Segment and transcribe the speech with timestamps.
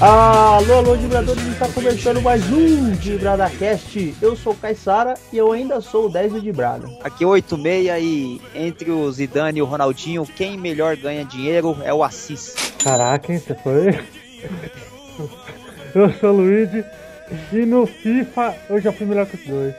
[0.00, 4.14] Alô, alô, vibradores, está começando mais um DibradaCast.
[4.22, 6.88] Eu sou o Caissara e eu ainda sou o 10 do Dibrada.
[7.02, 12.04] Aqui 86 e entre o Zidane e o Ronaldinho, quem melhor ganha dinheiro é o
[12.04, 12.54] Assis.
[12.80, 13.98] Caraca, hein, você foi?
[15.92, 16.84] Eu sou o Luigi
[17.52, 19.74] e no FIFA eu já fui melhor que os dois.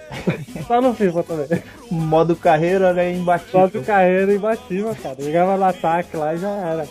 [0.68, 1.64] Só no FIFA também.
[1.90, 3.62] Modo carreira, né, imbatível.
[3.62, 5.16] Modo carreira imbatível, cara.
[5.20, 6.88] Ligava no ataque lá e já era.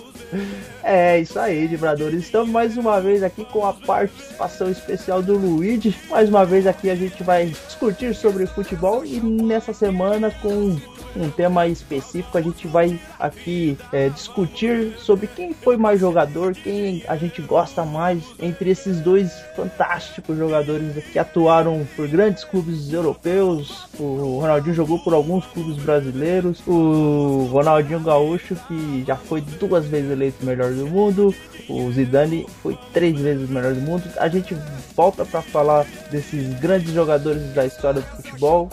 [0.82, 2.24] É isso aí, vibradores.
[2.24, 5.94] Estamos mais uma vez aqui com a participação especial do Luigi.
[6.10, 10.76] Mais uma vez aqui a gente vai discutir sobre futebol e nessa semana com
[11.16, 17.02] um tema específico a gente vai aqui é, discutir sobre quem foi mais jogador, quem
[17.08, 23.88] a gente gosta mais entre esses dois fantásticos jogadores que atuaram por grandes clubes europeus.
[23.98, 26.60] O Ronaldinho jogou por alguns clubes brasileiros.
[26.66, 31.34] O Ronaldinho Gaúcho que já foi duas vezes eleito melhor do mundo.
[31.68, 34.02] O Zidane foi três vezes melhor do mundo.
[34.18, 34.56] A gente
[34.94, 38.70] volta para falar desses grandes jogadores da história do futebol.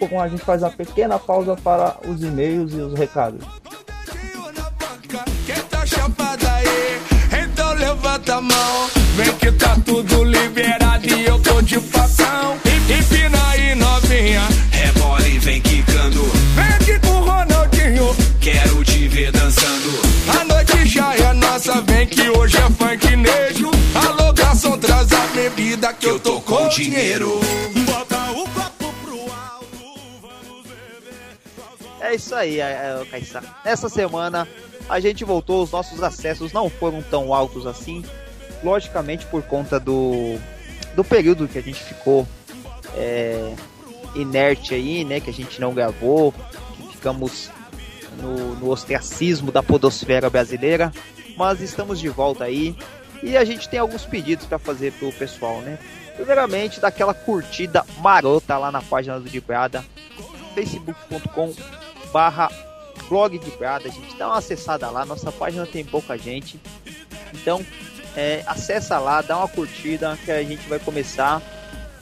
[0.00, 3.44] Um a gente faz uma pequena pausa para os e-mails e os recados.
[7.32, 12.56] Então levanta a mão, vem que tá tudo liberado e eu tô de facão.
[12.88, 16.22] Empina aí novinha, rebola e vem quicando.
[16.54, 20.00] Vem aqui com o Ronaldinho, quero te ver dançando.
[20.40, 23.70] A noite já é nossa, vem que hoje é funk nejo.
[23.94, 27.40] Alô garçom, traz a bebida que eu tô com dinheiro.
[27.86, 27.93] Bota
[32.04, 33.22] É isso aí, é, é.
[33.64, 34.46] Nessa semana
[34.90, 38.04] a gente voltou, os nossos acessos não foram tão altos assim.
[38.62, 40.38] Logicamente por conta do,
[40.94, 42.28] do período que a gente ficou
[42.94, 43.54] é,
[44.14, 45.18] inerte aí, né?
[45.18, 46.32] Que a gente não gravou,
[46.76, 47.48] que ficamos
[48.20, 50.92] no, no ostracismo da podosfera brasileira.
[51.38, 52.76] Mas estamos de volta aí.
[53.22, 55.78] E a gente tem alguns pedidos para fazer pro pessoal, né?
[56.16, 59.82] Primeiramente, daquela curtida marota lá na página do Dibrada,
[60.54, 61.54] facebook.com
[62.14, 62.48] barra
[63.08, 64.16] blog de Brada, gente.
[64.16, 66.60] Dá uma acessada lá, nossa página tem pouca gente.
[67.32, 67.66] Então,
[68.16, 71.42] é, acessa lá, dá uma curtida que a gente vai começar.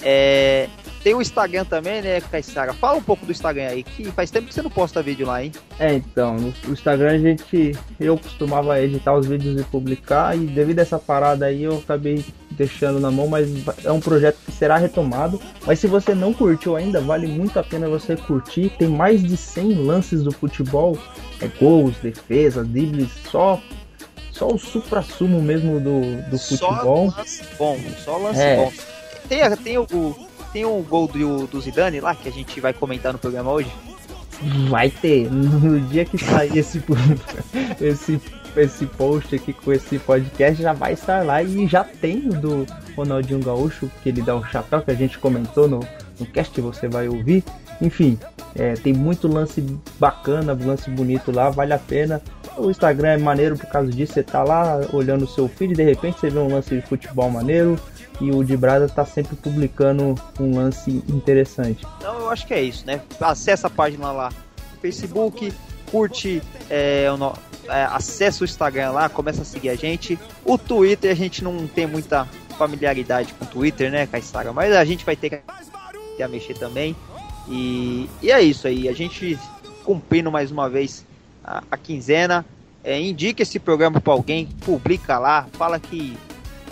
[0.03, 0.69] É,
[1.03, 2.73] tem o Instagram também, né, Caissara?
[2.73, 5.43] Fala um pouco do Instagram aí, que faz tempo que você não posta vídeo lá,
[5.43, 5.53] hein?
[5.79, 7.77] É, então, no Instagram a gente.
[7.99, 12.25] Eu costumava editar os vídeos e publicar, e devido a essa parada aí eu acabei
[12.51, 13.49] deixando na mão, mas
[13.85, 15.41] é um projeto que será retomado.
[15.67, 18.71] Mas se você não curtiu ainda, vale muito a pena você curtir.
[18.79, 20.97] Tem mais de 100 lances do futebol,
[21.41, 23.61] é, gols, defesa, dribles, só
[24.31, 27.11] só o supra-sumo mesmo do, do futebol.
[27.11, 28.57] Só lance bom, só lance é.
[28.57, 28.73] bom.
[29.29, 29.87] Tem, tem o,
[30.53, 33.71] tem um gol do, do Zidane lá que a gente vai comentar no programa hoje?
[34.69, 35.29] Vai ter.
[35.33, 36.83] No dia que sair esse,
[37.81, 38.21] esse,
[38.57, 41.43] esse post aqui com esse podcast, já vai estar lá.
[41.43, 45.19] E já tem o do Ronaldinho Gaúcho, que ele dá o chapéu, que a gente
[45.19, 45.81] comentou no,
[46.19, 47.45] no cast, você vai ouvir.
[47.81, 48.19] Enfim,
[48.55, 49.65] é, tem muito lance
[49.99, 52.21] bacana, lance bonito lá, vale a pena.
[52.57, 55.83] O Instagram é maneiro por causa disso, você tá lá olhando o seu feed, de
[55.83, 57.79] repente você vê um lance de futebol maneiro,
[58.21, 61.87] e o de Brasa tá sempre publicando um lance interessante.
[61.99, 63.01] Então eu acho que é isso, né?
[63.21, 65.53] Acesse a página lá no Facebook,
[65.91, 67.33] curte, é, o,
[67.71, 70.19] é, acessa o Instagram lá, começa a seguir a gente.
[70.45, 74.53] O Twitter a gente não tem muita familiaridade com o Twitter, né, Caissara?
[74.53, 76.95] Mas a gente vai ter que, a mexer também.
[77.49, 79.39] E, e é isso aí, a gente
[79.85, 81.05] cumprindo mais uma vez
[81.45, 82.45] a, a quinzena.
[82.85, 86.17] É, indica esse programa para alguém, publica lá, fala que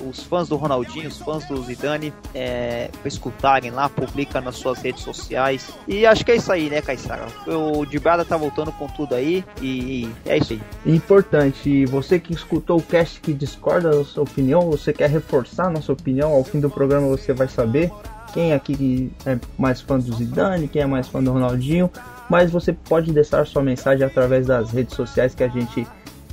[0.08, 5.02] os fãs do Ronaldinho, os fãs do Zidane, é, escutarem lá, publica nas suas redes
[5.02, 5.70] sociais.
[5.86, 7.26] E acho que é isso aí, né, Caissara?
[7.46, 10.62] O Dibrada tá voltando com tudo aí e é isso aí.
[10.86, 15.70] Importante, você que escutou o cast que discorda da sua opinião, você quer reforçar a
[15.70, 17.90] nossa opinião, ao fim do programa você vai saber
[18.32, 21.90] quem aqui é mais fã do Zidane, quem é mais fã do Ronaldinho,
[22.30, 25.84] mas você pode deixar sua mensagem através das redes sociais que a gente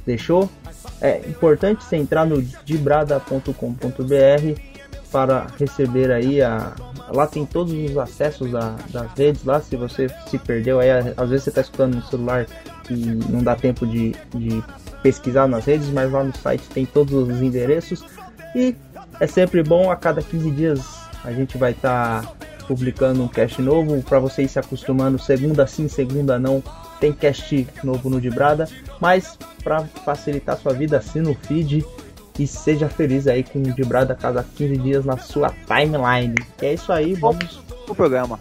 [0.05, 0.47] deixou.
[1.01, 4.61] É importante você entrar no dibrada.com.br
[5.11, 6.73] para receber aí a.
[7.09, 9.59] Lá tem todos os acessos a, das redes lá.
[9.59, 12.45] Se você se perdeu aí, às vezes você está escutando no celular
[12.89, 12.95] e
[13.29, 14.63] não dá tempo de, de
[15.01, 18.03] pesquisar nas redes, mas lá no site tem todos os endereços.
[18.55, 18.75] E
[19.19, 22.33] é sempre bom a cada 15 dias a gente vai estar tá
[22.67, 25.17] publicando um cast novo para vocês se acostumando.
[25.17, 26.61] Segunda sim, segunda não
[26.99, 28.67] tem cast novo no Dibrada,
[28.99, 31.85] mas para facilitar sua vida, assina o feed
[32.37, 36.35] e seja feliz aí com o Dibrada a cada 15 dias na sua timeline.
[36.61, 38.39] é isso aí, vamos pro programa.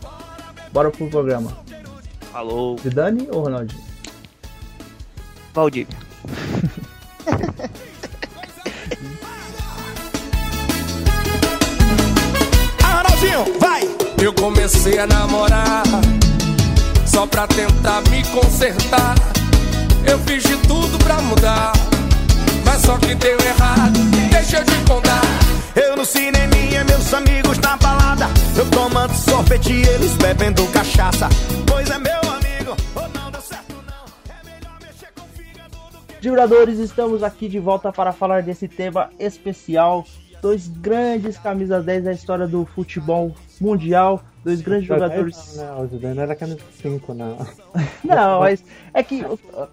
[0.72, 1.56] Bora pro programa.
[2.32, 2.76] Falou.
[2.78, 3.82] Zidane ou Ronaldinho?
[5.54, 5.86] Valdir.
[12.82, 13.95] Ronaldinho, vai!
[14.22, 15.84] Eu comecei a namorar
[17.06, 19.14] só pra tentar me consertar.
[20.08, 21.72] Eu fiz de tudo pra mudar,
[22.64, 23.98] mas só que deu errado.
[24.30, 25.20] Deixa eu te contar.
[25.74, 28.26] Eu no cineminha, meus amigos na balada.
[28.56, 31.28] Eu tomando sorvete e eles bebendo cachaça.
[31.66, 34.34] Pois é, meu amigo, ou não deu certo não.
[34.34, 36.22] É melhor mexer com o fígado do que.
[36.22, 40.06] Vibradores, estamos aqui de volta para falar desse tema especial.
[40.40, 44.22] Dois grandes camisas 10 da história do futebol mundial.
[44.44, 45.56] Dois grandes jogadores.
[45.56, 47.36] Não, o Zidane era camisa 5, não.
[48.04, 48.62] Não, mas
[48.94, 49.24] é que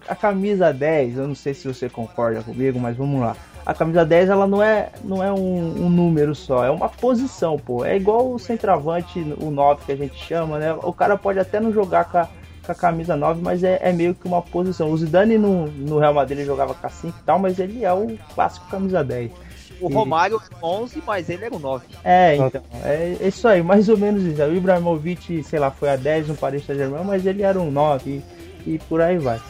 [0.08, 3.36] a camisa 10, eu não sei se você concorda comigo, mas vamos lá.
[3.64, 7.56] A camisa 10 ela não é, não é um, um número só, é uma posição,
[7.56, 7.84] pô.
[7.84, 10.74] É igual o centroavante, o 9 que a gente chama, né?
[10.74, 12.28] O cara pode até não jogar com a,
[12.66, 14.90] com a camisa 9, mas é, é meio que uma posição.
[14.90, 17.84] O Zidane no, no Real Madrid ele jogava com a 5 e tal, mas ele
[17.84, 19.30] é o clássico camisa 10.
[19.80, 21.86] O Romário é 11, mas ele era o 9.
[22.04, 24.42] É, então, é isso aí, mais ou menos isso.
[24.42, 28.22] O Ibrahimovic, sei lá, foi a 10 no Paris Saint-Germain, mas ele era um 9
[28.66, 29.40] e, e por aí vai.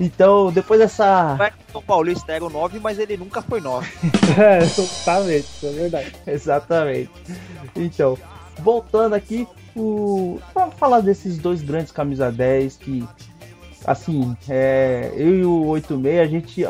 [0.00, 1.36] Então, depois dessa.
[1.74, 3.86] O Paulista era o 9, mas ele nunca foi 9.
[4.40, 6.12] É, exatamente, isso é verdade.
[6.26, 7.10] Exatamente.
[7.76, 8.16] Então,
[8.60, 9.46] voltando aqui,
[9.76, 10.38] o...
[10.54, 13.06] vamos falar desses dois grandes camisa 10 que,
[13.84, 15.12] assim, é...
[15.16, 16.66] eu e o 86, a gente,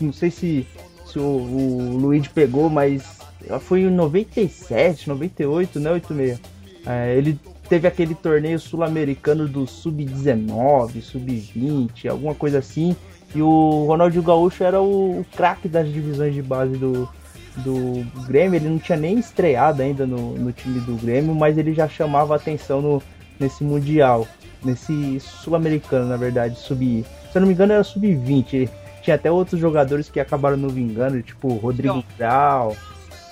[0.00, 0.66] não sei se,
[1.12, 3.18] se o, o Luigi pegou, mas
[3.60, 6.40] foi em 97, 98, né, 86?
[6.86, 7.38] É, ele
[7.68, 12.96] teve aquele torneio sul-americano do sub-19, sub-20, alguma coisa assim.
[13.34, 17.08] E o Ronaldinho Gaúcho era o, o craque das divisões de base do,
[17.58, 18.56] do Grêmio.
[18.56, 22.36] Ele não tinha nem estreado ainda no, no time do Grêmio, mas ele já chamava
[22.36, 23.02] atenção no,
[23.38, 24.26] nesse Mundial.
[24.62, 27.04] Nesse Sul-Americano, na verdade, sub.
[27.32, 28.68] Se eu não me engano, era sub-20.
[29.02, 32.04] Tinha até outros jogadores que acabaram não vingando, tipo Rodrigo Não.
[32.16, 32.76] Grau.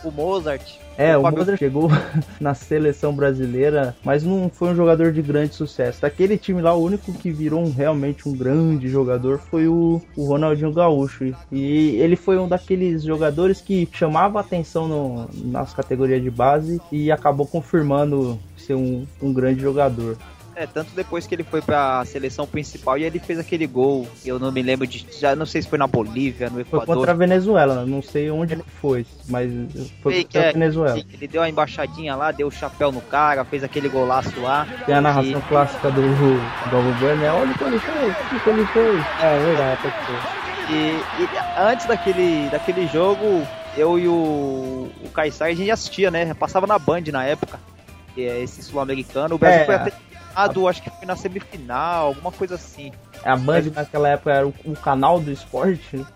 [0.05, 0.63] O Mozart.
[0.97, 1.89] É, o Fábio- Mozart chegou
[2.41, 6.03] na seleção brasileira, mas não foi um jogador de grande sucesso.
[6.03, 10.25] Daquele time lá, o único que virou um- realmente um grande jogador foi o, o
[10.27, 11.33] Ronaldinho Gaúcho.
[11.53, 17.11] E ele foi um daqueles jogadores que chamava atenção no- nas categorias de base e
[17.13, 20.17] acabou confirmando ser um, um grande jogador.
[20.57, 24.07] É, tanto depois que ele foi pra seleção principal e ele fez aquele gol.
[24.25, 25.07] Eu não me lembro de.
[25.19, 26.97] Já não sei se foi na Bolívia, no Foi Equador.
[26.97, 29.51] contra a Venezuela, não sei onde ele foi, mas
[30.03, 30.99] foi que contra a é, Venezuela.
[30.99, 34.67] ele deu uma embaixadinha lá, deu o chapéu no cara, fez aquele golaço lá.
[34.85, 36.03] Tem a narração E- clássica do
[36.71, 39.05] Galvão Bueno, é olha o que ele fez, olha o que ele fez.
[39.23, 40.73] É verdade, pode ser.
[40.73, 46.35] E, e antes daquele, daquele jogo, eu e o, o a gente assistia, né?
[46.35, 47.59] Passava na Band na época.
[48.15, 49.37] que é esse sul-americano.
[49.37, 49.65] O Brasil É.
[49.67, 49.93] foi até
[50.35, 52.93] eliminado, acho que foi na semifinal, alguma coisa assim.
[53.25, 56.07] A Band naquela época era o, o canal do esporte, né?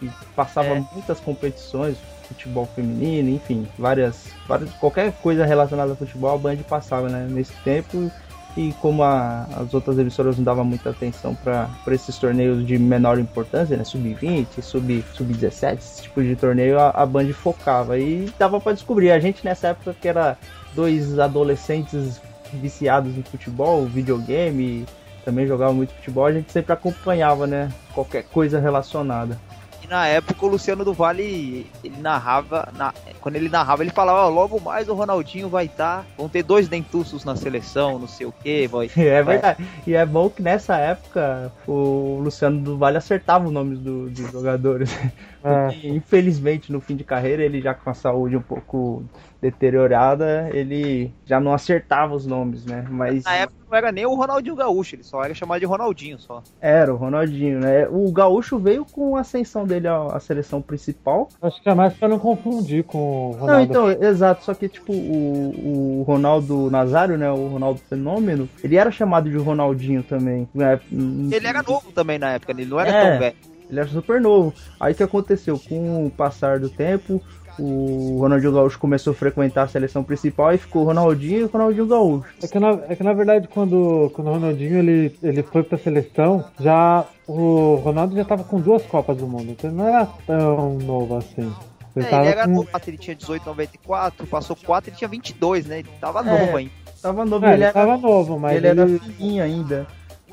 [0.00, 0.84] que passava É.
[0.92, 1.96] muitas competições,
[2.28, 4.70] futebol feminino, enfim, várias, várias.
[4.74, 8.10] Qualquer coisa relacionada a futebol, a Band passava né, nesse tempo.
[8.56, 13.18] E como a- as outras emissoras não davam muita atenção para esses torneios de menor
[13.18, 13.82] importância, né?
[13.82, 17.98] Sub-20, sub- sub-17, esse tipo de torneio, a, a Band focava.
[17.98, 19.10] E dava para descobrir.
[19.10, 20.38] A gente nessa época que era
[20.72, 22.20] dois adolescentes
[22.52, 24.86] viciados em futebol, videogame,
[25.24, 27.70] também jogava muito futebol, a gente sempre acompanhava, né?
[27.94, 29.38] Qualquer coisa relacionada.
[29.82, 32.94] E na época o Luciano do Vale, ele narrava, na-
[33.24, 36.68] quando ele narrava, ele falava, ó, logo mais o Ronaldinho vai estar, vão ter dois
[36.68, 38.90] dentuços na seleção, não sei o que, vai.
[38.94, 39.66] É verdade.
[39.86, 44.28] E é bom que nessa época o Luciano do Vale acertava os nomes do- dos
[44.30, 44.94] jogadores.
[45.42, 45.68] É.
[45.70, 49.02] Porque, infelizmente, no fim de carreira, ele já com a saúde um pouco
[49.40, 52.84] deteriorada, ele já não acertava os nomes, né?
[52.90, 56.18] Mas Na época não era nem o Ronaldinho Gaúcho, ele só era chamado de Ronaldinho
[56.18, 56.42] só.
[56.60, 57.86] era o Ronaldinho, né?
[57.88, 61.28] O Gaúcho veio com a ascensão dele à, à seleção principal.
[61.42, 63.62] Acho que é mais pra não confundir com o Não, Ronaldo.
[63.64, 67.30] então, exato, só que tipo, o, o Ronaldo Nazário, né?
[67.30, 70.48] O Ronaldo Fenômeno, ele era chamado de Ronaldinho também.
[70.54, 70.80] né?
[70.90, 73.10] Ele era novo também na época, ele não era É.
[73.10, 73.36] tão velho.
[73.70, 74.52] Ele era super novo.
[74.78, 75.58] Aí o que aconteceu?
[75.58, 77.20] Com o passar do tempo,
[77.58, 81.46] o Ronaldinho Gaúcho começou a frequentar a seleção principal e ficou o Ronaldinho e o
[81.48, 82.24] Ronaldinho Gaúcho.
[82.42, 85.78] É que, na, é que na verdade quando, quando o Ronaldinho ele, ele foi pra
[85.78, 90.06] seleção, já o Ronaldo já tava com duas Copas do Mundo, então ele não era
[90.26, 91.50] tão novo assim.
[91.96, 92.50] Ele É, tava ele era com.
[92.54, 95.78] novo, ele tinha 18, 94, passou 4, ele tinha 22, né?
[95.80, 96.22] Ele tava É.
[96.24, 96.72] novo ainda.
[97.00, 99.86] Tava novo, É, ele, ele era, tava novo, mas ele ele, era filhinho ainda.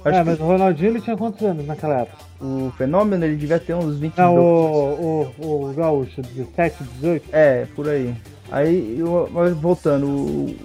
[0.04, 2.18] Acho É, que mas o Ronaldinho ele tinha quantos anos naquela época?
[2.42, 4.18] o fenômeno ele devia ter uns 22.
[4.18, 7.30] Não, o, o, o Gaúcho, 17, 18.
[7.32, 8.16] É, por aí.
[8.52, 10.56] Aí, eu- mas voltando, o,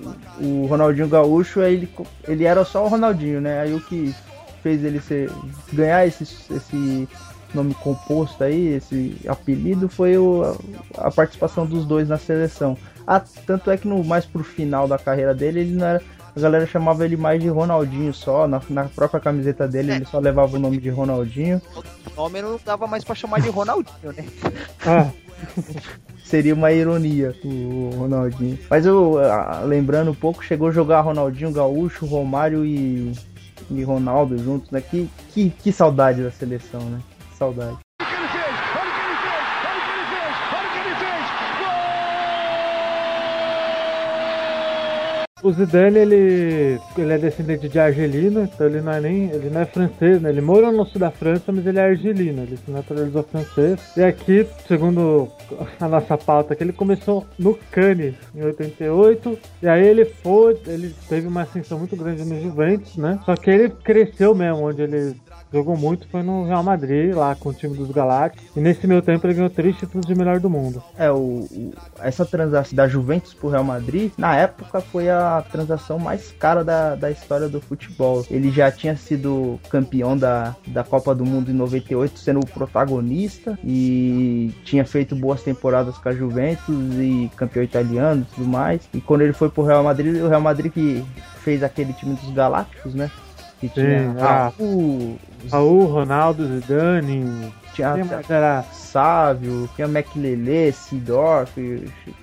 [0.40, 1.86] o Ronaldinho Gaúcho, ele,
[2.26, 3.60] ele era só o Ronaldinho, né?
[3.60, 4.14] Aí o que
[4.62, 5.30] fez ele ser,
[5.70, 7.06] ganhar esse, esse,
[7.54, 10.56] nome composto aí, esse apelido, foi o,
[10.96, 12.76] a participação dos dois na seleção.
[13.06, 16.02] Ah, tanto é que no mais pro final da carreira dele, ele não era.
[16.34, 20.18] A galera chamava ele mais de Ronaldinho só, na, na própria camiseta dele ele só
[20.18, 21.62] levava o nome de Ronaldinho.
[21.74, 24.24] O nome não dava mais pra chamar de Ronaldinho, né?
[24.86, 25.10] Ah,
[26.24, 28.58] Seria uma ironia o Ronaldinho.
[28.68, 33.12] Mas eu, ah, lembrando um pouco, chegou a jogar Ronaldinho Gaúcho, Romário e,
[33.70, 34.80] e Ronaldo juntos, né?
[34.80, 36.98] Que, que, que saudade da seleção, né?
[37.36, 37.86] Que saudade.
[45.46, 49.60] o Zidane, ele, ele é descendente de argelino, então ele não é nem, ele não
[49.60, 50.30] é francês, né?
[50.30, 53.80] Ele morou no sul da França, mas ele é argelino, ele se naturalizou francês.
[53.96, 55.28] E aqui, segundo
[55.78, 60.92] a nossa pauta, que ele começou no Cannes em 88, e aí ele foi, ele
[61.08, 63.20] teve uma ascensão muito grande no Juventus, né?
[63.24, 65.14] Só que ele cresceu mesmo, onde ele
[65.52, 68.56] jogou muito foi no Real Madrid, lá com o time dos Galácticos.
[68.56, 70.82] E nesse meio tempo ele ganhou três títulos de melhor do mundo.
[70.98, 71.16] É, o,
[71.50, 76.64] o- essa transação da Juventus pro Real Madrid, na época foi a transação mais cara
[76.64, 78.24] da, da história do futebol.
[78.30, 83.58] Ele já tinha sido campeão da, da Copa do Mundo em 98, sendo o protagonista,
[83.64, 88.88] e tinha feito boas temporadas com a Juventus e campeão italiano e tudo mais.
[88.92, 91.04] E quando ele foi pro Real Madrid, o Real Madrid que
[91.40, 93.10] fez aquele time dos Galácticos, né?
[93.60, 94.52] Que tinha ah.
[94.58, 95.16] Raul,
[95.50, 97.94] Raul, Ronaldo, Zidane, tinha
[98.28, 98.64] era?
[98.72, 101.52] Sávio, tinha McLele, Sidorf,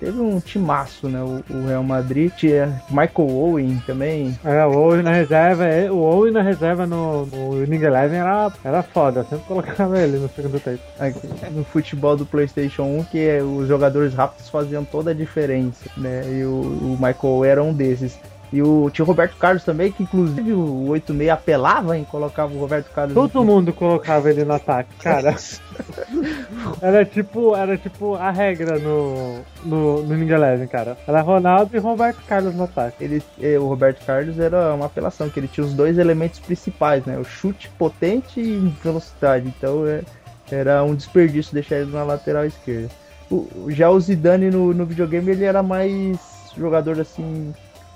[0.00, 1.22] teve um timaço, né?
[1.22, 4.36] O, o Real Madrid tinha Michael Owen também.
[4.44, 8.52] É, o Owen na reserva, é- o Owen na reserva no, no Winning Eleven era,
[8.64, 10.82] era foda, sempre colocava ele no segundo tempo.
[10.98, 11.20] aqui,
[11.52, 16.22] No futebol do PlayStation 1, que é, os jogadores rápidos faziam toda a diferença, né?
[16.28, 18.18] E o, o Michael Owen era um desses.
[18.54, 22.58] E o tinha o Roberto Carlos também, que inclusive o 86 apelava em colocava o
[22.60, 23.12] Roberto Carlos.
[23.12, 25.34] Todo mundo colocava ele no ataque, cara.
[26.80, 30.96] Era tipo, era tipo a regra no, no, no Winning Eleven, cara.
[31.06, 33.02] Era Ronaldo e Roberto Carlos no ataque.
[33.02, 33.22] ele,
[33.58, 37.18] o Roberto Carlos era uma apelação, que ele tinha os dois elementos principais, né?
[37.18, 39.46] O chute potente e velocidade.
[39.58, 40.02] Então é,
[40.50, 42.88] era um desperdício deixar ele na lateral esquerda.
[43.30, 46.18] O- já o Zidane no, no videogame ele era mais
[46.56, 47.52] jogador assim,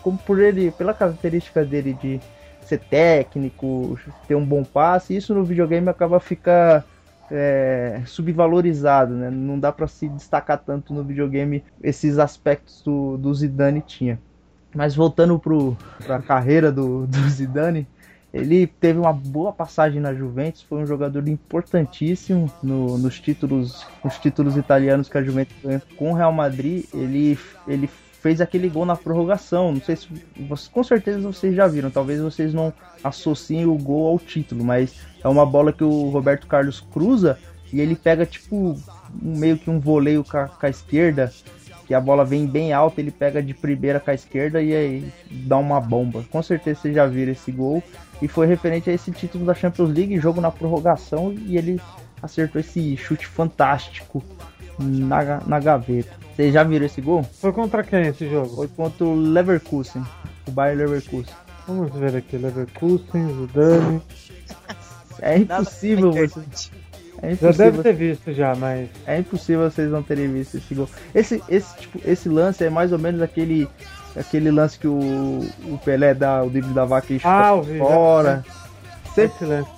[0.09, 2.19] como por ele, pela característica dele de
[2.62, 6.85] ser técnico, ter um bom passe, isso no videogame acaba ficar
[7.31, 9.31] é, subvalorizado, né?
[9.31, 14.19] Não dá pra se destacar tanto no videogame esses aspectos do, do Zidane tinha.
[14.75, 17.87] Mas voltando pro, pra carreira do, do Zidane,
[18.33, 24.19] ele teve uma boa passagem na Juventus, foi um jogador importantíssimo no- nos títulos nos
[24.19, 26.85] títulos italianos que a Juventus ganhou com o Real Madrid.
[26.93, 29.72] Ele, ele fez aquele gol na prorrogação.
[29.72, 30.08] Não sei se
[30.72, 31.90] com certeza vocês já viram.
[31.90, 32.72] Talvez vocês não
[33.02, 37.38] associem o gol ao título, mas é uma bola que o Roberto Carlos cruza
[37.72, 38.76] e ele pega tipo
[39.20, 41.32] meio que um voleio com a, com a esquerda
[41.88, 45.12] que a bola vem bem alta, ele pega de primeira com a esquerda e aí
[45.30, 46.22] dá uma bomba.
[46.30, 47.82] Com certeza vocês já viram esse gol.
[48.20, 51.80] E foi referente a esse título da Champions League, jogo na prorrogação, e ele
[52.22, 54.22] acertou esse chute fantástico
[54.78, 56.14] na, na gaveta.
[56.38, 57.25] Vocês já viram esse gol?
[57.25, 58.54] Foi contra quem esse jogo?
[58.54, 60.04] Foi contra o Leverkusen,
[60.47, 61.35] o Bayer Leverkusen.
[61.66, 64.00] Vamos ver aqui, Leverkusen, Zidane.
[65.21, 66.71] É impossível na você.
[67.21, 70.88] É Já deve ter visto já, mas é impossível vocês não terem visto esse gol.
[71.12, 73.68] Esse, esse, tipo, esse lance é mais ou menos aquele,
[74.16, 78.45] aquele lance que o, o Pelé dá o drible da vaca e chuta Ah, fora.
[79.12, 79.68] Cê- esse lance.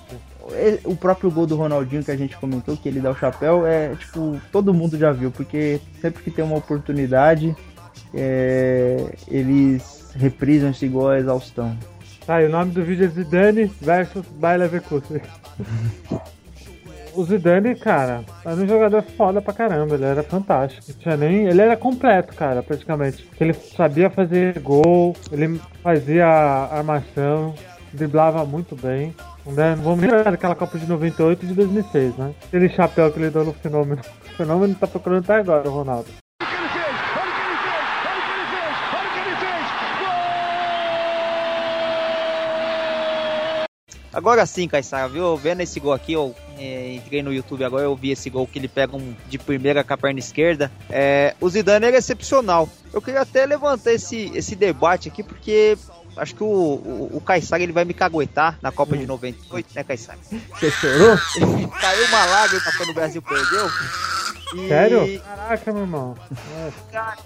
[0.53, 3.65] E- O próprio gol do Ronaldinho que a gente comentou, que ele dá o chapéu,
[3.65, 7.55] é tipo, todo mundo já viu, porque sempre que tem uma oportunidade,
[8.13, 11.75] é, eles reprisam esse gol à exaustão.
[12.25, 15.21] Tá, e o nome do vídeo é Zidane versus Bayer Leverkusen.
[17.13, 20.93] O Zidane, cara, era um jogador foda pra caramba, ele era fantástico.
[20.93, 23.27] Tinha nem, ele era completo, cara, praticamente.
[23.39, 27.53] Ele sabia fazer gol, ele fazia armação,
[27.93, 29.15] driblava muito bem.
[29.45, 29.75] Né?
[29.75, 32.33] Não vamos lembrar daquela Copa de 98 e de 2006, né?
[32.45, 34.01] Aquele chapéu que ele deu no fenômeno.
[34.31, 36.07] O fenômeno tá procurando até agora, o Ronaldo.
[44.13, 45.37] Agora sim, Caissara, viu?
[45.37, 48.59] Vendo esse gol aqui, eu é, entrei no YouTube agora, eu vi esse gol que
[48.59, 50.69] ele pega um de primeira com a perna esquerda.
[50.89, 52.67] É, o Zidane era excepcional.
[52.93, 55.77] Eu queria até levantar esse, esse debate aqui, porque
[56.17, 60.19] acho que o, o, o ele vai me caguetar na Copa de 98, né, Caissara?
[60.53, 61.17] Você chorou?
[61.79, 63.69] Caiu uma lágrima quando o Brasil perdeu.
[64.55, 65.21] E- Sério?
[65.21, 66.15] Caraca, meu irmão.
[66.91, 67.17] Cara,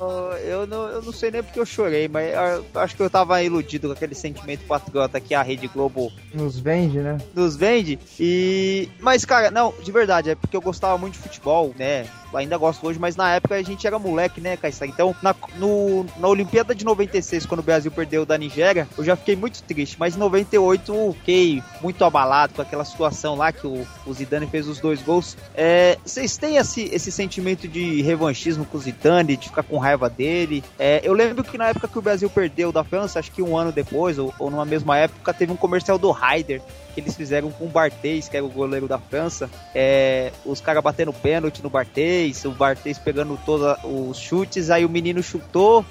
[0.43, 3.41] eu não, eu não sei nem porque eu chorei, mas eu acho que eu tava
[3.41, 7.17] iludido com aquele sentimento patriota que a Rede Globo Nos vende, né?
[7.33, 7.99] nos vende.
[8.19, 8.89] E.
[8.99, 12.05] Mas, cara, não, de verdade, é porque eu gostava muito de futebol, né?
[12.33, 14.91] Ainda gosto hoje, mas na época a gente era moleque, né, Caissara?
[14.91, 19.15] Então, na, no, na Olimpíada de 96, quando o Brasil perdeu da Nigéria, eu já
[19.15, 19.95] fiquei muito triste.
[19.97, 24.47] Mas em 98 eu fiquei muito abalado com aquela situação lá que o, o Zidane
[24.47, 25.37] fez os dois gols.
[25.55, 30.09] É, vocês têm esse, esse sentimento de revanchismo com o Zidane, de ficar com raiva
[30.09, 30.63] dele?
[30.77, 33.57] É, eu lembro que na época que o Brasil perdeu da França, acho que um
[33.57, 36.61] ano depois, ou, ou numa mesma época, teve um comercial do Ryder
[36.93, 39.49] que eles fizeram com o Barthez, que era o goleiro da França.
[39.73, 44.89] É, os caras batendo pênalti no Barthez, o Barthez pegando todos os chutes, aí o
[44.89, 45.85] menino chutou,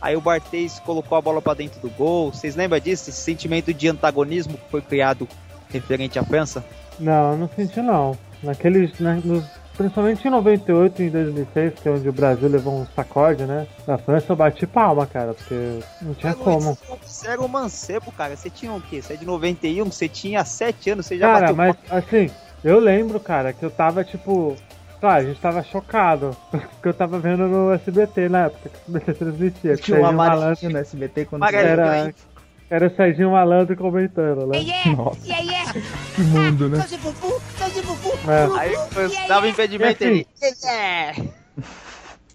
[0.00, 2.32] aí o Barthez colocou a bola pra dentro do gol.
[2.32, 3.08] Vocês lembram disso?
[3.08, 5.26] Esse sentimento de antagonismo que foi criado
[5.70, 6.64] referente à França?
[6.98, 8.16] Não, não senti não.
[8.42, 8.98] Naqueles.
[8.98, 9.44] Na, nos,
[9.80, 13.66] principalmente em 98 e em 2006, que é onde o Brasil levou um sacode, né?
[13.86, 16.76] Na França eu bati palma, cara, porque não tinha como.
[17.02, 18.36] Você era um mancebo, cara.
[18.36, 19.00] Você tinha o quê?
[19.00, 22.30] Você é de 91, você tinha 7 anos, você já Cara, bateu mas assim,
[22.62, 24.54] eu lembro, cara, que eu tava tipo.
[25.00, 26.36] Claro, a gente tava chocado.
[26.52, 29.76] Porque eu tava vendo no SBT na época que o SBT transmitia.
[29.76, 31.42] que Tinha um amarelinho no SBT quando.
[31.46, 32.12] Era,
[32.68, 34.58] era o Serginho Malandro comentando, né?
[34.94, 35.20] Nossa,
[36.14, 36.78] que mundo, né?
[38.28, 38.58] É.
[38.58, 40.66] Aí eu dava impedimento E assim, ele.
[40.66, 41.14] É.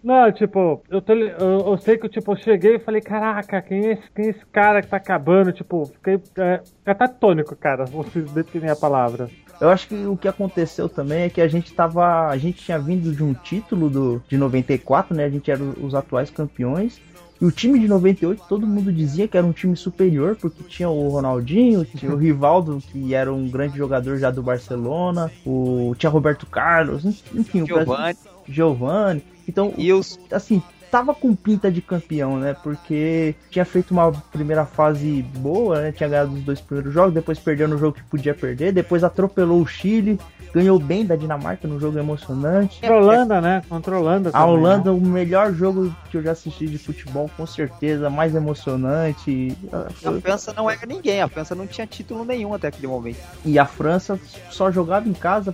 [0.06, 3.88] Não, tipo, eu, tô, eu, eu sei que tipo, eu cheguei e falei, caraca, quem
[3.88, 5.52] é, esse, quem é esse cara que tá acabando?
[5.52, 9.28] Tipo, fiquei é, catatônico, cara, vocês definir a palavra.
[9.60, 12.28] Eu acho que o que aconteceu também é que a gente tava.
[12.28, 15.26] A gente tinha vindo de um título do, de 94, né?
[15.26, 17.02] A gente era os atuais campeões.
[17.46, 20.90] E o time de 98, todo mundo dizia que era um time superior, porque tinha
[20.90, 26.10] o Ronaldinho, tinha o Rivaldo, que era um grande jogador já do Barcelona, o tinha
[26.10, 28.18] Roberto Carlos, enfim, o Brasil- Giovanni.
[28.50, 29.24] Giovani.
[29.48, 30.60] Então, E os assim,
[30.96, 32.56] tava com pinta de campeão, né?
[32.64, 35.92] Porque tinha feito uma primeira fase boa, né?
[35.92, 39.62] Tinha ganhado os dois primeiros jogos, depois perdeu no jogo que podia perder, depois atropelou
[39.62, 40.18] o Chile,
[40.54, 42.80] ganhou bem da Dinamarca no jogo emocionante.
[42.80, 43.62] Contra a Holanda, né?
[43.68, 44.98] Contra a Holanda A também, Holanda, né?
[44.98, 49.54] o melhor jogo que eu já assisti de futebol, com certeza, mais emocionante.
[49.74, 53.20] A França não era ninguém, a França não tinha título nenhum até aquele momento.
[53.44, 54.18] E a França
[54.50, 55.54] só jogava em casa,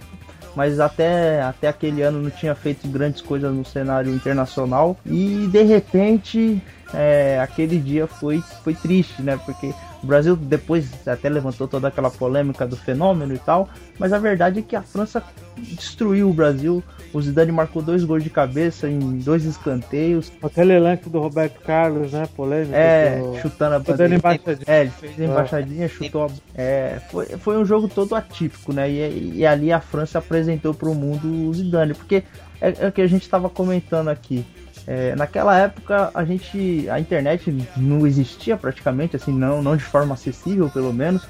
[0.56, 4.98] mas até, até aquele ano não tinha feito grandes coisas no cenário internacional.
[5.06, 6.62] E de repente,
[6.94, 9.40] é, aquele dia foi, foi triste, né?
[9.46, 14.18] Porque o Brasil depois até levantou toda aquela polêmica do fenômeno e tal, mas a
[14.18, 15.24] verdade é que a França
[15.58, 16.84] destruiu o Brasil.
[17.14, 20.32] O Zidane marcou dois gols de cabeça em dois escanteios.
[20.42, 22.26] Aquele lance do Roberto Carlos, né?
[22.36, 22.74] Polêmico.
[22.74, 24.16] É, do- chutando a bandeira.
[24.16, 24.66] embaixadinha.
[24.68, 26.26] É, ele fez a embaixadinha, chutou.
[26.26, 28.90] a- É, foi, foi um jogo todo atípico, né?
[28.90, 32.24] E, e ali a França apresentou para o mundo o Zidane, porque
[32.62, 34.46] é, é o que a gente estava comentando aqui.
[34.88, 40.14] É, naquela época a gente, a internet não existia praticamente, assim, não, não de forma
[40.14, 41.28] acessível pelo menos.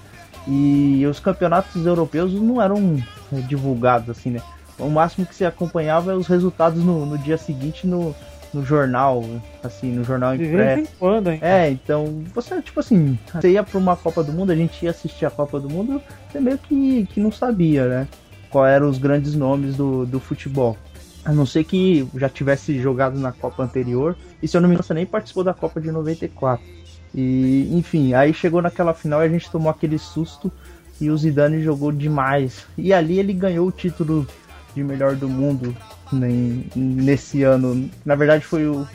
[0.48, 2.98] E os campeonatos europeus não eram
[3.32, 4.42] é, divulgados assim, né?
[4.80, 8.16] O máximo que se acompanhava é os resultados no, no dia seguinte no,
[8.54, 9.24] no jornal,
[9.64, 10.76] assim, no jornal De impresso.
[10.76, 11.40] vez em quando, hein?
[11.42, 14.92] É, então, você, tipo assim, você ia pra uma Copa do Mundo, a gente ia
[14.92, 18.08] assistir a Copa do Mundo, você meio que, que não sabia, né?
[18.50, 20.78] Qual eram os grandes nomes do, do futebol.
[21.24, 24.74] A não ser que já tivesse jogado na Copa anterior, e se eu não me
[24.76, 26.66] engano, você nem participou da Copa de 94.
[27.14, 30.52] E, enfim, aí chegou naquela final e a gente tomou aquele susto
[31.00, 32.66] e o Zidane jogou demais.
[32.78, 34.26] E ali ele ganhou o título
[34.74, 35.76] de melhor do mundo
[36.12, 36.30] né,
[36.76, 37.90] nesse ano.
[38.06, 38.88] Na verdade foi o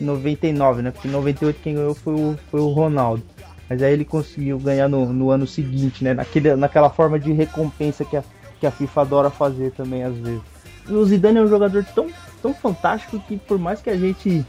[0.00, 0.90] 99, né?
[0.90, 3.22] Porque em 98 quem ganhou foi o, foi o Ronaldo.
[3.68, 6.12] Mas aí ele conseguiu ganhar no, no ano seguinte, né?
[6.14, 8.24] Naquele, naquela forma de recompensa que a,
[8.60, 10.42] que a FIFA adora fazer também às vezes.
[10.88, 12.08] E o Zidane é um jogador tão,
[12.40, 14.44] tão fantástico que por mais que a gente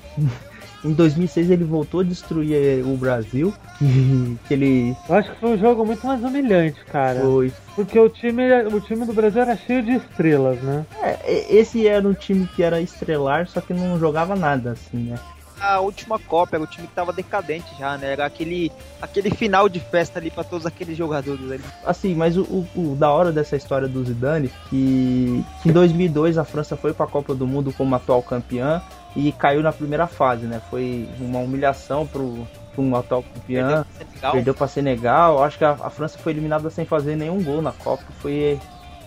[0.83, 3.53] em 2006 ele voltou a destruir eh, o Brasil,
[4.47, 7.21] que, ele Eu acho que foi um jogo muito mais humilhante, cara.
[7.21, 8.43] foi Porque o time,
[8.73, 10.85] o time do Brasil era cheio de estrelas, né?
[11.01, 15.19] É, esse era um time que era estrelar, só que não jogava nada, assim, né?
[15.61, 18.11] A última Copa era o time que tava decadente já, né?
[18.11, 18.69] Era aquele,
[19.01, 21.63] aquele final de festa ali pra todos aqueles jogadores ali.
[21.85, 26.37] Assim, mas o, o- o da hora dessa história do Zidane, que, que em 2002
[26.37, 28.81] a França foi pra Copa do Mundo como atual campeã
[29.15, 30.61] e caiu na primeira fase, né?
[30.69, 33.85] Foi uma humilhação pro, pro um atual campeã.
[34.31, 34.67] Perdeu pro Senegal.
[34.67, 35.43] Senegal.
[35.43, 38.03] Acho que a, a França foi eliminada sem fazer nenhum gol na Copa.
[38.19, 38.59] Foi,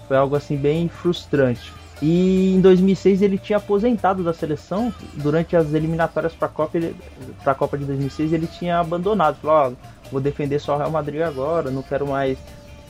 [0.07, 1.73] foi algo assim bem frustrante.
[2.01, 4.92] E em 2006 ele tinha aposentado da seleção.
[5.14, 6.95] Durante as eliminatórias para a Copa, ele,
[7.42, 9.37] pra Copa de 2006 ele tinha abandonado.
[9.37, 12.38] Falou: ó, vou defender só o Real Madrid agora, não quero mais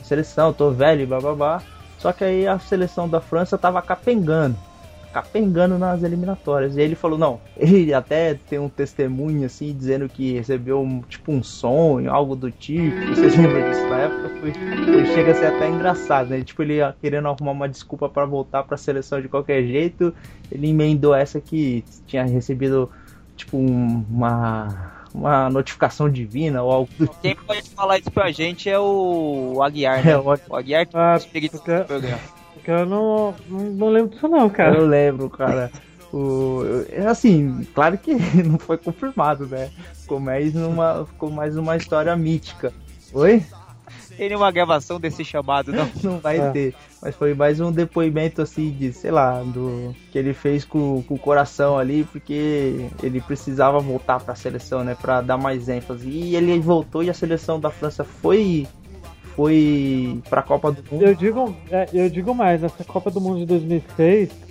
[0.03, 1.61] seleção, tô velho, blá.
[1.97, 4.55] Só que aí a seleção da França tava capengando.
[5.17, 6.77] Capengando nas eliminatórias.
[6.77, 11.31] E ele falou, não, ele até tem um testemunho assim, dizendo que recebeu um, tipo
[11.31, 12.95] um sonho, algo do tipo.
[13.07, 14.29] Vocês lembram disso na época?
[14.39, 16.43] Foi, foi, chega a ser até engraçado, né?
[16.43, 20.13] Tipo, ele ia querendo arrumar uma desculpa para voltar para a seleção de qualquer jeito,
[20.51, 22.87] ele emendou essa que tinha recebido
[23.35, 27.21] tipo um, uma uma notificação divina ou algo do tipo.
[27.21, 30.11] Quem pode falar isso pra gente é o Aguiar, né?
[30.11, 32.36] É, o, Aguiar que ah, o espírito porque, programa.
[32.67, 34.75] Porque eu não, não lembro disso não, cara.
[34.75, 35.71] Eu lembro, cara.
[36.11, 36.63] O,
[37.09, 39.71] assim, claro que não foi confirmado, né?
[39.93, 42.73] Ficou mais numa, ficou mais uma história mítica.
[43.13, 43.41] Oi?
[44.17, 45.89] Tem nenhuma gravação desse chamado, não?
[46.03, 46.49] não vai é.
[46.51, 46.75] ter.
[47.01, 51.13] Mas foi mais um depoimento assim de, sei lá, do que ele fez com, com
[51.13, 56.09] o coração ali, porque ele precisava voltar para a seleção, né, para dar mais ênfase.
[56.09, 58.67] E ele voltou e a seleção da França foi
[59.37, 61.05] foi para a Copa do Mundo.
[61.05, 64.47] Eu digo, é, eu digo mais, essa Copa do Mundo de 2006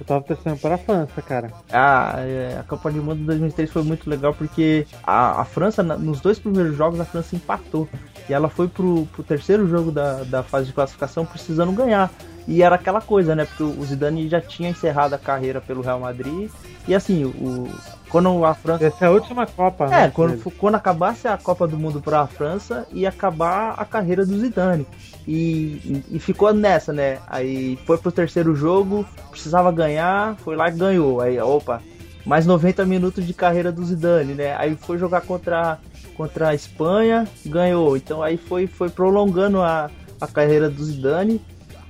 [0.00, 1.52] eu tava torcendo para a França, cara.
[1.72, 5.84] Ah, é, a Copa do Mundo de 2003 foi muito legal porque a, a França,
[5.84, 7.88] nos dois primeiros jogos, a França empatou.
[8.28, 12.10] E ela foi pro, pro terceiro jogo da, da fase de classificação precisando ganhar.
[12.48, 13.44] E era aquela coisa, né?
[13.44, 16.50] Porque o Zidane já tinha encerrado a carreira pelo Real Madrid.
[16.88, 17.68] E assim, o,
[18.14, 18.86] quando a França.
[18.86, 20.04] Essa é a última Copa, né?
[20.04, 24.24] É, quando, quando acabasse a Copa do Mundo para a França, ia acabar a carreira
[24.24, 24.86] do Zidane.
[25.26, 27.18] E, e, ficou nessa, né?
[27.26, 31.20] Aí foi pro terceiro jogo, precisava ganhar, foi lá e ganhou.
[31.20, 31.82] Aí, opa,
[32.24, 34.54] mais 90 minutos de carreira do Zidane, né?
[34.58, 35.80] Aí foi jogar contra
[36.16, 37.96] contra a Espanha, ganhou.
[37.96, 41.40] Então aí foi, foi prolongando a, a carreira do Zidane.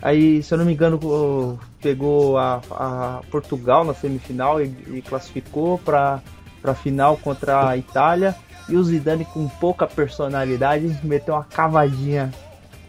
[0.05, 5.79] Aí, se eu não me engano, pegou a, a Portugal na semifinal e, e classificou
[5.79, 6.21] para
[6.63, 8.37] a final contra a Itália.
[8.69, 12.31] E o Zidane, com pouca personalidade, meteu uma cavadinha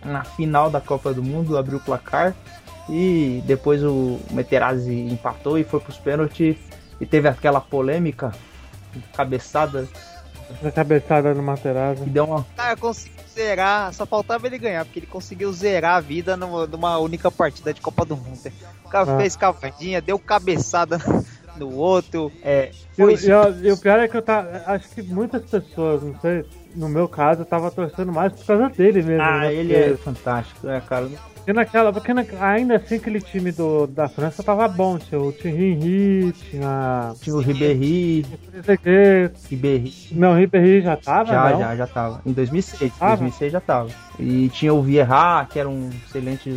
[0.04, 2.36] na final da Copa do Mundo, abriu o placar.
[2.90, 6.58] E depois o Materazzi empatou e foi para os pênaltis.
[7.00, 8.34] E teve aquela polêmica,
[9.16, 9.88] cabeçada
[10.64, 12.04] a cabeçada no Materazzi.
[12.06, 12.46] Deu uma...
[12.58, 16.98] Cara, conseguiu zerar, só faltava ele ganhar, porque ele conseguiu zerar a vida numa, numa
[16.98, 18.40] única partida de Copa do Mundo.
[18.86, 19.18] O cara ah.
[19.18, 20.98] fez cavadinha, deu cabeçada
[21.58, 22.32] no outro.
[22.42, 24.64] É, foi e, o pior é que eu tá.
[24.66, 28.70] Acho que muitas pessoas, não sei, no meu caso, eu tava torcendo mais por causa
[28.70, 29.22] dele mesmo.
[29.22, 29.54] Ah, né?
[29.54, 31.08] ele é fantástico, é, cara.
[31.36, 34.98] Porque, naquela, porque na, ainda assim aquele time do, da França tava bom.
[34.98, 37.14] Tinha o Thierry, tinha.
[37.22, 38.26] Tinha o Ribéry.
[39.48, 39.94] Ribéry.
[40.12, 41.30] Não, o Ribéry já tava?
[41.30, 41.60] Já, não?
[41.60, 42.22] já, já tava.
[42.26, 42.94] Em 2006.
[42.98, 43.18] Tava?
[43.18, 43.90] 2006 já tava.
[44.18, 46.50] E tinha o Vieira, que era um excelente,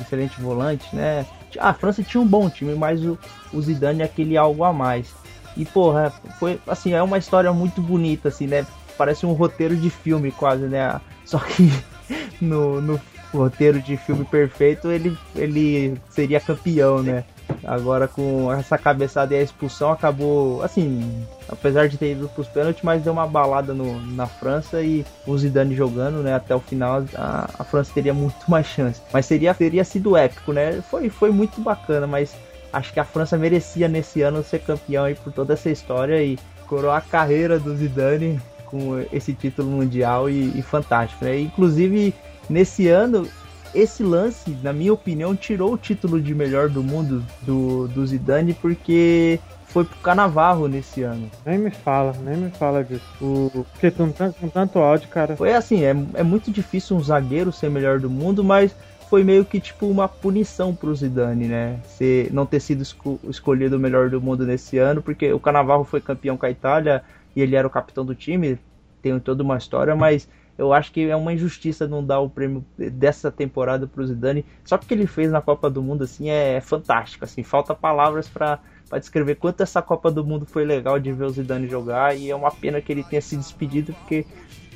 [0.00, 1.26] excelente volante, né?
[1.58, 3.18] A França tinha um bom time, mas o,
[3.52, 5.12] o Zidane é aquele algo a mais.
[5.56, 8.64] E, porra, foi assim, é uma história muito bonita, assim, né?
[8.96, 11.00] Parece um roteiro de filme quase, né?
[11.24, 11.70] Só que
[12.40, 13.00] no, no
[13.32, 17.24] roteiro de filme perfeito, ele, ele seria campeão, né?
[17.64, 22.82] Agora com essa cabeçada e a expulsão acabou, assim, apesar de ter ido pros pênaltis,
[22.82, 27.04] mas deu uma balada no, na França e o Zidane jogando, né, até o final,
[27.14, 29.00] a, a França teria muito mais chance.
[29.12, 30.82] Mas seria, teria sido épico, né?
[30.90, 32.34] Foi, foi muito bacana, mas
[32.72, 36.38] acho que a França merecia nesse ano ser campeão aí por toda essa história e
[36.66, 38.40] coroar a carreira do Zidane
[38.72, 41.38] com esse título mundial e, e fantástico, né?
[41.38, 42.12] Inclusive
[42.48, 43.26] Nesse ano,
[43.74, 48.52] esse lance, na minha opinião, tirou o título de melhor do mundo do, do Zidane
[48.54, 51.30] porque foi pro Canavarro nesse ano.
[51.46, 53.02] Nem me fala, nem me fala disso.
[53.20, 53.64] O...
[53.72, 55.36] Porque com tanto, com tanto ódio, cara.
[55.36, 58.74] Foi assim, é, é muito difícil um zagueiro ser melhor do mundo, mas
[59.08, 61.78] foi meio que tipo uma punição pro Zidane, né?
[61.86, 65.84] Ser, não ter sido esco escolhido o melhor do mundo nesse ano, porque o Canavarro
[65.84, 67.02] foi campeão com a Itália
[67.34, 68.58] e ele era o capitão do time,
[69.00, 72.64] tem toda uma história, mas eu acho que é uma injustiça não dar o prêmio
[72.76, 74.44] dessa temporada pro Zidane.
[74.64, 78.60] Só porque ele fez na Copa do Mundo assim é, fantástico, assim, falta palavras para
[78.92, 82.28] para descrever quanto essa Copa do Mundo foi legal de ver o Zidane jogar e
[82.28, 84.26] é uma pena que ele tenha se despedido porque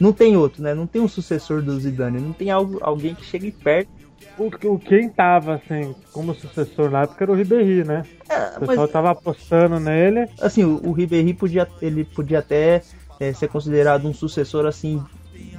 [0.01, 0.73] não tem outro, né?
[0.73, 3.91] Não tem um sucessor do Zidane, não tem algo, alguém que chegue perto.
[4.39, 8.05] O, o quem tava assim como sucessor na época era o Ribéry, né?
[8.29, 8.91] É, o pessoal mas...
[8.91, 10.29] tava apostando nele.
[10.41, 12.83] Assim, o, o Ribéry podia ele podia até
[13.19, 15.03] é, ser considerado um sucessor assim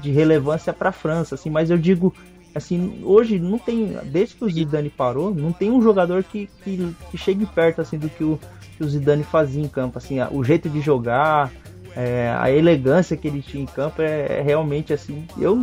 [0.02, 2.14] de relevância para a França, assim, mas eu digo
[2.56, 6.96] assim, hoje não tem, desde que o Zidane parou, não tem um jogador que, que,
[7.12, 8.40] que chegue perto assim do que o,
[8.76, 11.52] que o Zidane fazia em campo, assim, o jeito de jogar,
[11.96, 15.56] é, a elegância que ele tinha em campo é, é, realmente assim, eu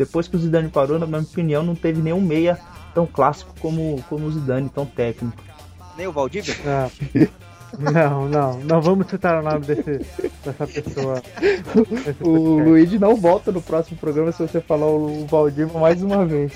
[0.00, 2.58] depois que o Zidane parou, na minha opinião, não teve nenhum meia
[2.94, 5.36] tão clássico como, como o Zidane, tão técnico.
[5.94, 6.56] Nem o Valdívia?
[6.66, 6.88] Ah.
[7.78, 9.98] Não, não, não vamos citar o nome desse,
[10.42, 11.22] dessa pessoa.
[12.20, 16.54] o Luigi não volta no próximo programa se você falar o Valdivia mais uma vez.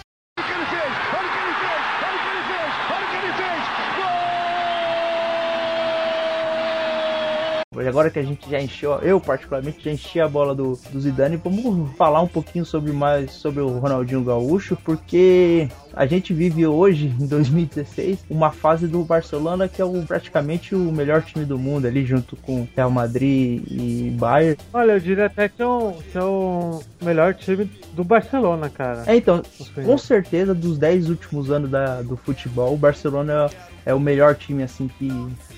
[7.76, 11.36] Agora que a gente já encheu, eu particularmente já enchi a bola do, do Zidane,
[11.36, 17.14] vamos falar um pouquinho sobre mais sobre o Ronaldinho Gaúcho, porque a gente vive hoje,
[17.20, 21.86] em 2016, uma fase do Barcelona que é o, praticamente o melhor time do mundo,
[21.86, 24.58] ali junto com Real Madrid e Bayern.
[24.72, 29.04] Olha, eu diria até que é o, que é o melhor time do Barcelona, cara.
[29.06, 29.42] É, então,
[29.84, 33.48] com certeza, dos 10 últimos anos da, do futebol, o Barcelona
[33.86, 35.08] é o melhor time, assim, que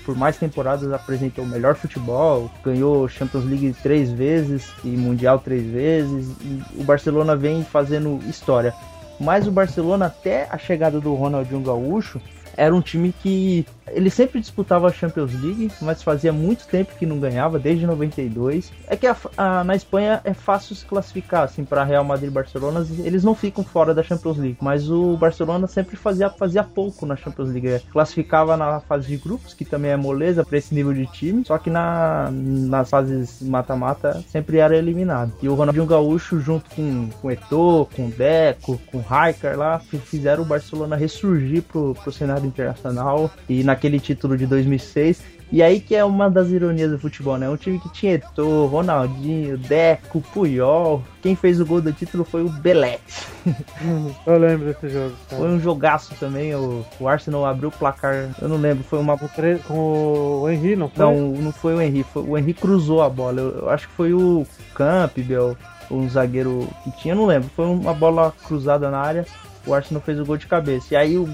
[0.05, 5.65] por mais temporadas apresentou o melhor futebol, ganhou Champions League três vezes e Mundial três
[5.65, 8.73] vezes, e o Barcelona vem fazendo história.
[9.19, 12.21] Mas o Barcelona, até a chegada do Ronaldinho Gaúcho,
[12.57, 17.05] era um time que ele sempre disputava a Champions League, mas fazia muito tempo que
[17.05, 18.71] não ganhava, desde 92.
[18.87, 22.33] É que a, a, na Espanha é fácil se classificar, assim, para Real Madrid e
[22.33, 27.05] Barcelona, eles não ficam fora da Champions League, mas o Barcelona sempre fazia, fazia pouco
[27.05, 27.67] na Champions League.
[27.67, 31.45] É, classificava na fase de grupos, que também é moleza para esse nível de time,
[31.45, 35.31] só que na, nas fases mata-mata sempre era eliminado.
[35.41, 40.45] E o Ronaldinho Gaúcho, junto com, com Eto'o, com Deco, com Raikar lá, fizeram o
[40.45, 45.37] Barcelona ressurgir pro, pro cenário internacional e naquele título de 2006.
[45.49, 47.49] E aí que é uma das ironias do futebol, né?
[47.49, 51.01] Um time que tinha Eto'o, Ronaldinho, Deco, Puyol.
[51.21, 53.27] Quem fez o gol do título foi o Belete.
[54.27, 55.15] Eu lembro desse jogo.
[55.29, 55.41] Cara.
[55.41, 56.53] Foi um jogaço também.
[56.53, 58.29] O, o Arsenal abriu o placar.
[58.41, 58.83] Eu não lembro.
[58.83, 59.17] Foi uma.
[59.17, 61.05] Com o Henry, não foi?
[61.05, 62.03] Não, não foi o Henry.
[62.03, 63.39] Foi, o Henry cruzou a bola.
[63.39, 65.55] Eu, eu acho que foi o Campbell,
[65.89, 67.49] um zagueiro que tinha, não lembro.
[67.55, 69.25] Foi uma bola cruzada na área.
[69.65, 70.93] O Arsenal fez o gol de cabeça.
[70.93, 71.27] E aí o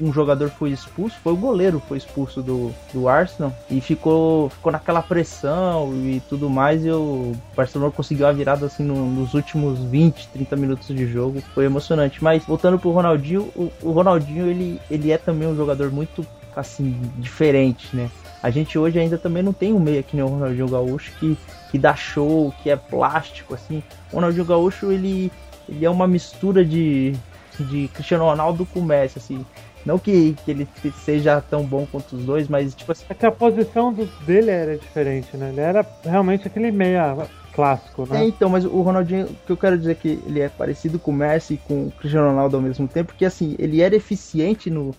[0.00, 4.70] um jogador foi expulso, foi o goleiro foi expulso do, do Arsenal e ficou, ficou
[4.70, 9.78] naquela pressão e tudo mais e o Barcelona conseguiu a virada assim no, nos últimos
[9.78, 12.22] 20, 30 minutos de jogo, foi emocionante.
[12.22, 16.98] Mas voltando pro Ronaldinho, o, o Ronaldinho ele, ele é também um jogador muito assim
[17.18, 18.10] diferente, né?
[18.42, 21.36] A gente hoje ainda também não tem um meia que nem o Ronaldinho Gaúcho que,
[21.76, 23.82] que dá show, que é plástico assim.
[24.10, 25.30] O Ronaldinho Gaúcho ele,
[25.68, 27.14] ele é uma mistura de
[27.58, 29.44] de Cristiano Ronaldo com Messi, assim.
[29.84, 30.68] Não que, que ele
[31.04, 33.04] seja tão bom quanto os dois, mas tipo assim.
[33.08, 35.50] É que a posição do, dele era diferente, né?
[35.50, 37.16] Ele era realmente aquele meia
[37.52, 38.22] clássico, né?
[38.22, 40.98] É, então, mas o Ronaldinho, o que eu quero dizer é que ele é parecido
[40.98, 43.96] com o Messi e com o Cristiano Ronaldo ao mesmo tempo, porque assim, ele era
[43.96, 44.94] eficiente no,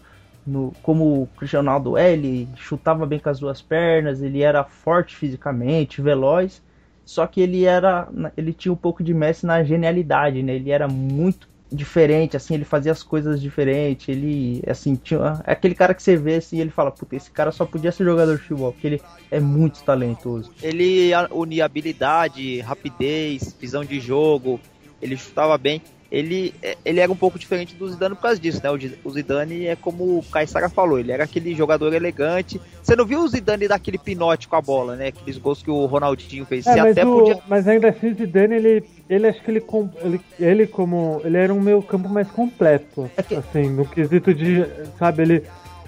[0.45, 4.63] no, como o Cristiano Ronaldo é, ele chutava bem com as duas pernas, ele era
[4.63, 6.61] forte fisicamente, veloz,
[7.07, 10.55] só que ele era, ele tinha um pouco de Messi na genialidade, né?
[10.55, 15.73] Ele era muito diferente, assim, ele fazia as coisas diferentes, ele, assim, tinha, é aquele
[15.73, 18.41] cara que você vê, assim, ele fala, puta, esse cara só podia ser jogador de
[18.41, 20.51] futebol, porque ele é muito talentoso.
[20.61, 24.59] Ele unia habilidade, rapidez, visão de jogo,
[25.01, 26.53] ele chutava bem, ele,
[26.85, 28.69] ele era um pouco diferente do Zidane por causa disso, né?
[29.03, 32.61] O Zidane é como o Caissara falou, ele era aquele jogador elegante.
[32.81, 35.07] Você não viu o Zidane dar aquele pinote com a bola, né?
[35.07, 36.65] Aqueles gols que o Ronaldinho fez.
[36.65, 37.39] É, mas, até o, podia...
[37.47, 39.63] mas ainda assim o Zidane, ele, ele acho que ele,
[40.01, 41.21] ele, ele como.
[41.25, 43.09] Ele era um meio campo mais completo.
[43.17, 43.35] É que...
[43.35, 44.65] Assim, no quesito de.
[44.97, 45.43] Sabe, ele,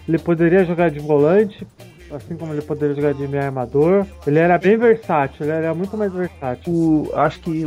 [0.08, 1.65] ele poderia jogar de volante,
[2.12, 4.06] assim como ele poderia jogar de meio armador.
[4.26, 6.72] Ele era bem versátil, ele era muito mais versátil.
[6.72, 7.65] O, acho que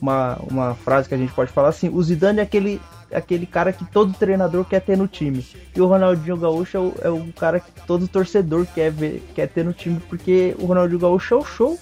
[0.00, 2.80] uma, uma frase que a gente pode falar assim, o Zidane é aquele
[3.12, 5.46] aquele cara que todo treinador quer ter no time.
[5.76, 9.48] E o Ronaldinho Gaúcho é o, é o cara que todo torcedor quer ver, quer
[9.48, 11.78] ter no time, porque o Ronaldinho Gaúcho é o show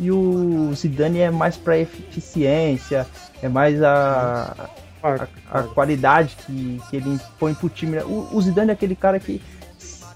[0.00, 3.06] e o Zidane é mais para eficiência,
[3.40, 4.68] é mais a,
[5.02, 7.98] a, a, qualidade que, que ele põe pro time.
[7.98, 9.40] O, o Zidane é aquele cara que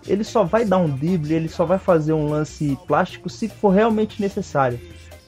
[0.07, 3.71] ele só vai dar um drible, ele só vai fazer um lance plástico se for
[3.71, 4.79] realmente necessário.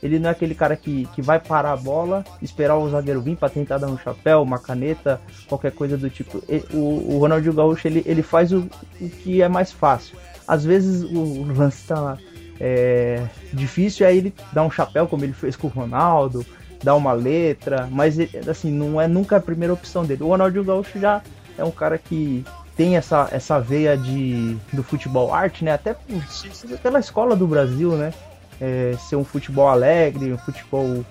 [0.03, 3.37] Ele não é aquele cara que, que vai parar a bola, esperar o zagueiro vir
[3.37, 6.43] para tentar dar um chapéu, uma caneta, qualquer coisa do tipo.
[6.73, 8.69] O, o Ronaldinho Gaúcho ele, ele faz o,
[9.01, 10.17] o que é mais fácil.
[10.47, 12.17] Às vezes o lance tá
[12.61, 16.47] é, difícil, aí ele dá um chapéu, como ele fez com o Ronaldo,
[16.83, 18.17] dá uma letra, mas
[18.49, 20.23] assim, não é nunca a primeira opção dele.
[20.23, 21.23] O Ronaldinho Gaúcho já
[21.57, 22.45] é um cara que
[22.79, 25.73] tem essa, essa veia de, do futebol arte, né?
[25.73, 25.97] Até
[26.81, 28.15] pela escola do Brasil, né?
[28.61, 31.05] É, ser um futebol alegre, um futebol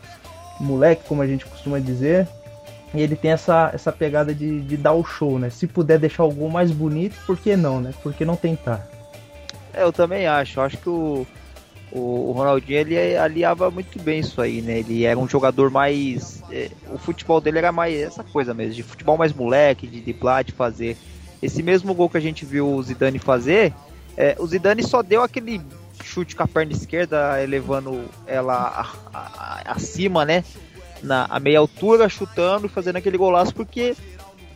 [0.62, 2.26] moleque, como a gente costuma dizer.
[2.94, 5.50] E ele tem essa, essa pegada de, de dar o show, né?
[5.50, 7.94] Se puder deixar o gol mais bonito, por que não, né?
[8.02, 8.88] Por que não tentar?
[9.74, 10.62] É, eu também acho.
[10.62, 11.28] Eu acho que o,
[11.92, 14.80] o, Ronaldinho ele aliava muito bem isso aí, né?
[14.80, 16.42] Ele era um jogador mais.
[16.50, 20.46] É, o futebol dele era mais essa coisa mesmo, de futebol mais moleque, de driblar,
[20.46, 20.96] de fazer.
[21.42, 23.74] Esse mesmo gol que a gente viu o Zidane fazer,
[24.16, 25.62] é, o Zidane só deu aquele
[26.04, 30.44] chute com a perna esquerda, elevando ela a, a, a, acima, né?
[31.04, 33.96] Na a meia altura, chutando e fazendo aquele golaço, porque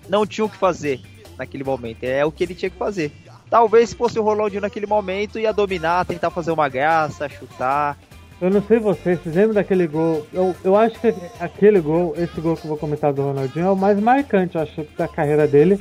[0.09, 0.99] não tinha o que fazer
[1.37, 2.03] naquele momento.
[2.03, 3.11] É o que ele tinha que fazer.
[3.49, 7.97] Talvez se fosse o Ronaldinho naquele momento, ia dominar, tentar fazer uma graça, chutar.
[8.41, 10.25] Eu não sei vocês, vocês lembram daquele gol?
[10.33, 13.69] Eu, eu acho que aquele gol, esse gol que eu vou comentar do Ronaldinho, é
[13.69, 15.79] o mais marcante, acho, da carreira dele.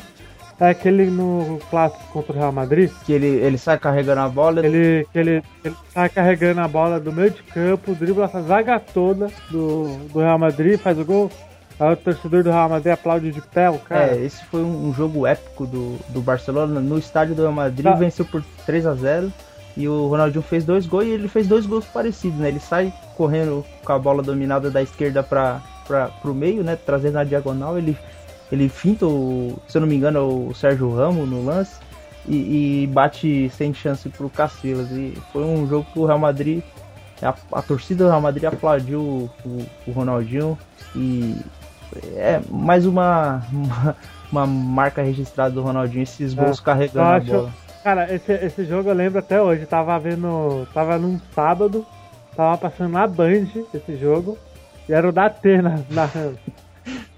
[0.61, 2.91] É aquele no clássico contra o Real Madrid.
[3.05, 4.65] Que ele, ele sai carregando a bola.
[4.65, 9.29] Ele, ele, ele sai carregando a bola do meio de campo, dribla essa zaga toda
[9.51, 11.31] do, do Real Madrid, faz o gol.
[11.79, 14.15] Aí o torcedor do Real Madrid aplaude de pé, o cara.
[14.15, 17.85] É, esse foi um, um jogo épico do, do Barcelona no estádio do Real Madrid,
[17.85, 17.95] tá.
[17.95, 19.33] venceu por 3 a 0
[19.77, 22.49] e o Ronaldinho fez dois gols e ele fez dois gols parecidos, né?
[22.49, 25.63] Ele sai correndo com a bola dominada da esquerda para
[26.23, 26.77] o meio, né?
[26.77, 27.97] Trazendo na diagonal, ele,
[28.51, 31.81] ele finta, o, se eu não me engano, o Sérgio Ramos no lance
[32.27, 34.91] e, e bate sem chance pro Casillas.
[34.91, 36.63] E foi um jogo que o Real Madrid,
[37.23, 40.59] a, a torcida do Real Madrid aplaudiu o, o, o Ronaldinho
[40.95, 41.37] e
[42.17, 43.97] é mais uma, uma,
[44.31, 47.53] uma, marca registrada do Ronaldinho, esses gols é, carregando a bola.
[47.83, 49.65] Cara, esse, esse jogo eu lembro até hoje.
[49.65, 50.69] Tava vendo.
[50.75, 51.87] Tava num sábado.
[52.37, 54.37] Tava passando na Band esse jogo.
[54.89, 55.85] E era o da Atena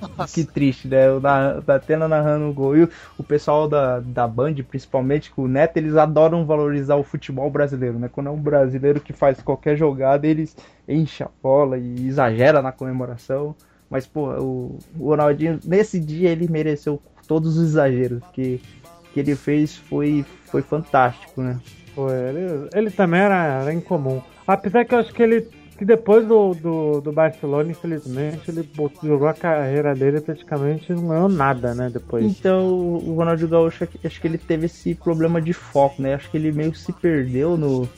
[0.09, 0.33] narrando.
[0.33, 1.11] que triste, né?
[1.11, 2.77] O da, da Atena narrando o gol.
[2.77, 2.88] E o,
[3.19, 7.99] o pessoal da, da Band, principalmente com o Neto, eles adoram valorizar o futebol brasileiro,
[7.99, 8.09] né?
[8.11, 10.57] Quando é um brasileiro que faz qualquer jogada, eles
[10.88, 13.55] enchem a bola e exagera na comemoração.
[13.88, 18.21] Mas, pô, o, o Ronaldinho, nesse dia, ele mereceu todos os exageros.
[18.21, 18.61] Porque
[19.12, 21.61] que ele fez foi, foi fantástico, né?
[21.95, 24.23] Foi, ele, ele também era, era incomum.
[24.47, 25.47] Apesar que eu acho que ele
[25.83, 28.68] que depois do, do, do Barcelona, infelizmente, ele
[29.03, 31.90] jogou a carreira dele praticamente não ganhou nada, né?
[31.92, 32.25] Depois.
[32.25, 36.14] Então, o Ronaldinho Gaúcho, acho que ele teve esse problema de foco, né?
[36.14, 37.88] Acho que ele meio que se perdeu no.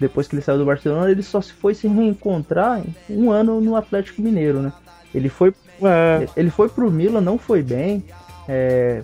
[0.00, 3.76] Depois que ele saiu do Barcelona, ele só se foi se reencontrar um ano no
[3.76, 4.72] Atlético Mineiro, né?
[5.14, 5.54] Ele foi.
[5.80, 6.26] É.
[6.36, 8.04] Ele foi pro Milan, não foi bem.
[8.48, 9.02] É,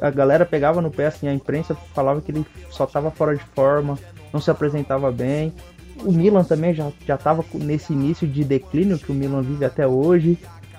[0.00, 3.44] a galera pegava no pé, assim, a imprensa falava que ele só estava fora de
[3.54, 3.98] forma,
[4.30, 5.54] não se apresentava bem.
[6.04, 9.86] O Milan também já, já tava nesse início de declínio que o Milan vive até
[9.86, 10.38] hoje.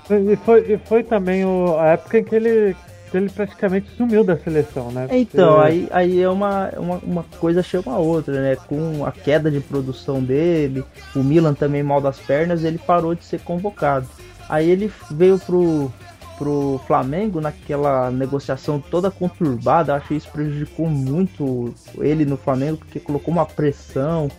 [0.10, 2.76] E foi, e foi também o, a época em que ele,
[3.10, 5.08] que ele praticamente sumiu da seleção, né?
[5.12, 8.56] Então, aí, aí é uma, uma, uma coisa chama a outra, né?
[8.68, 10.84] Com a queda de produção dele,
[11.16, 14.08] o Milan também mal das pernas, ele parou de ser convocado.
[14.50, 15.92] Aí ele veio pro,
[16.38, 19.94] pro Flamengo naquela negociação toda conturbada.
[19.94, 24.30] Acho que isso prejudicou muito ele no Flamengo, porque colocou uma pressão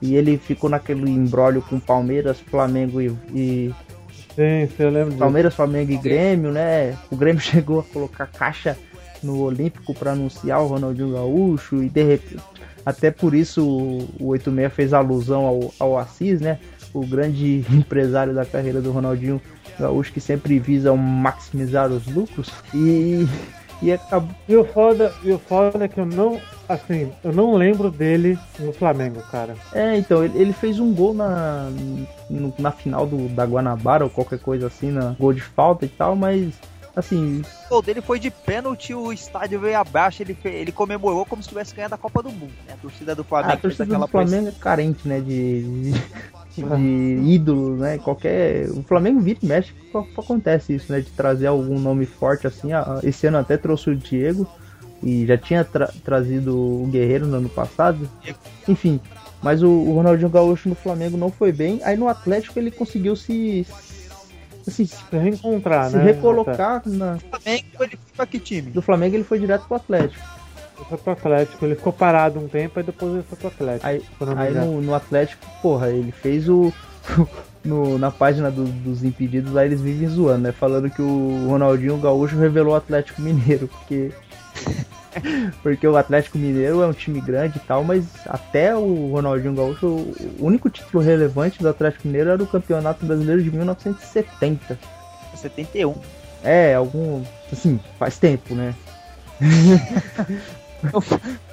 [0.00, 3.06] e ele ficou naquele embrólio com Palmeiras, Flamengo e.
[3.34, 3.74] e...
[4.34, 6.96] Sim, eu lembro Palmeiras, Flamengo e Grêmio, né?
[7.10, 8.76] O Grêmio chegou a colocar caixa
[9.22, 12.36] no Olímpico para anunciar o Ronaldinho Gaúcho e de repente,
[12.84, 13.66] até por isso
[14.20, 16.58] o 86 fez alusão ao, ao Assis, né?
[16.92, 19.40] O grande empresário da carreira do Ronaldinho
[19.78, 23.26] gaúcho que sempre visam maximizar os lucros e
[23.82, 24.34] e acabou.
[24.48, 28.38] E o foda, e o foda é que eu não, assim, eu não lembro dele
[28.58, 29.56] no Flamengo, cara.
[29.72, 31.70] É, então, ele, ele fez um gol na,
[32.28, 35.88] no, na final do, da Guanabara ou qualquer coisa assim, na gol de falta e
[35.88, 36.54] tal, mas
[36.96, 37.42] assim.
[37.66, 41.48] O gol dele foi de pênalti, o estádio veio abaixo, ele, ele comemorou como se
[41.48, 42.52] tivesse ganhado a Copa do Mundo.
[42.66, 42.74] Né?
[42.74, 43.52] A torcida do Flamengo.
[43.52, 45.20] Ah, a torcida do Flamengo é carente, né?
[45.20, 45.92] De,
[46.56, 46.64] de
[47.30, 47.98] ídolo, né?
[47.98, 48.70] Qualquer.
[48.70, 49.74] O Flamengo vira e mexe,
[50.16, 51.00] acontece isso, né?
[51.00, 52.68] De trazer algum nome forte assim.
[53.02, 54.48] Esse ano até trouxe o Diego
[55.02, 58.08] e já tinha tra trazido o Guerreiro no ano passado.
[58.68, 59.00] Enfim,
[59.42, 61.80] mas o, o, Ronaldinho Gaúcho no Flamengo não foi bem.
[61.84, 63.66] Aí no Atlético ele conseguiu se.
[64.66, 66.02] Assim, se reencontrar, se né?
[66.02, 67.14] recolocar na.
[67.14, 68.70] Do Flamengo ele foi pra que time?
[68.70, 70.24] Do Flamengo ele foi direto pro Atlético.
[70.76, 73.86] Ele foi pro Atlético, ele ficou parado um tempo e depois ele foi pro Atlético.
[73.86, 74.02] Aí,
[74.36, 76.72] aí no, no, Atlético, porra, ele fez o.
[77.64, 80.52] no, na página do, dos impedidos lá eles vivem zoando, né?
[80.52, 84.10] Falando que o Ronaldinho Gaúcho revelou o Atlético Mineiro, porque.
[85.62, 89.86] porque o Atlético Mineiro é um time grande e tal, mas até o Ronaldinho Gaúcho,
[89.86, 94.78] o único título relevante do Atlético Mineiro era o Campeonato Brasileiro de 1970.
[95.34, 95.94] 71.
[96.42, 97.22] É, algum.
[97.52, 98.74] Assim, faz tempo, né?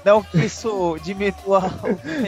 [0.05, 1.71] Não que isso diminua.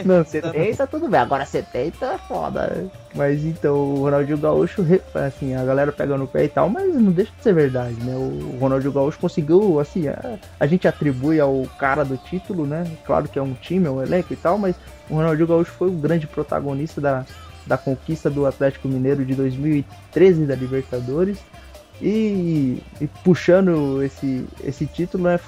[0.04, 2.86] Não, 70 tudo bem, agora 70 é foda.
[3.14, 4.84] Mas então, o Ronaldinho Gaúcho,
[5.14, 8.14] assim, a galera pega no pé e tal, mas não deixa de ser verdade, né?
[8.14, 12.84] O Ronaldinho Gaúcho conseguiu, assim, a, a gente atribui ao cara do título, né?
[13.04, 14.76] Claro que é um time, é um elenco e tal, mas
[15.08, 17.24] o Ronaldinho Gaúcho foi o grande protagonista da,
[17.66, 21.38] da conquista do Atlético Mineiro de 2013 da Libertadores.
[22.00, 25.40] E, e, puxando esse, esse título, né,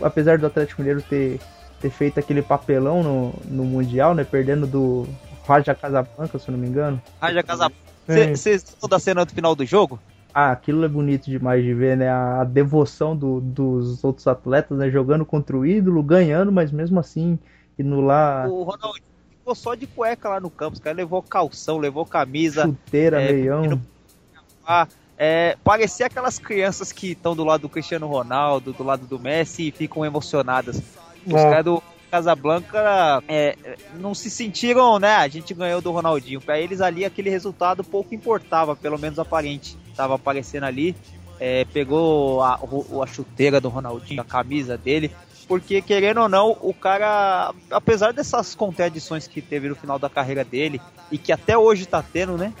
[0.00, 1.40] apesar do Atlético Mineiro ter,
[1.80, 4.24] ter feito aquele papelão no, no Mundial, né?
[4.24, 5.06] Perdendo do
[5.46, 7.00] Raja Casablanca, se eu não me engano.
[7.20, 7.86] Raja Casablanca.
[8.06, 9.98] Você lembra da cena do final do jogo?
[10.38, 12.10] ah, aquilo é bonito demais de ver, né?
[12.10, 14.90] A devoção do, dos outros atletas, né?
[14.90, 17.38] Jogando contra o ídolo, ganhando, mas mesmo assim,
[17.78, 18.46] indo lá.
[18.46, 22.64] O Ronaldinho ficou só de cueca lá no campo, os caras levou calção, levou camisa.
[22.64, 23.80] Chuteira, é, meião.
[25.18, 29.68] É, parecia aquelas crianças que estão do lado do Cristiano Ronaldo, do lado do Messi
[29.68, 30.80] e ficam emocionadas.
[31.26, 31.50] Os é.
[31.50, 33.56] caras do Casablanca é,
[33.98, 35.16] não se sentiram, né?
[35.16, 36.40] A gente ganhou do Ronaldinho.
[36.40, 39.76] Para eles ali aquele resultado pouco importava, pelo menos aparente.
[39.96, 40.94] Tava aparecendo ali,
[41.40, 42.60] é, pegou a,
[43.02, 45.10] a chuteira do Ronaldinho, a camisa dele,
[45.48, 50.44] porque querendo ou não, o cara, apesar dessas contradições que teve no final da carreira
[50.44, 52.52] dele e que até hoje tá tendo, né?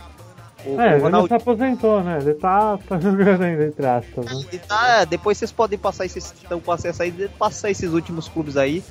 [0.66, 1.20] O, é, o Ronaldinho...
[1.20, 2.18] ele se aposentou, né?
[2.20, 4.24] Ele tá, tá jogando ainda entre aspas.
[4.24, 4.60] Né?
[4.66, 6.92] Tá, depois vocês podem passar esses, então, passar,
[7.38, 8.82] passar esses últimos clubes aí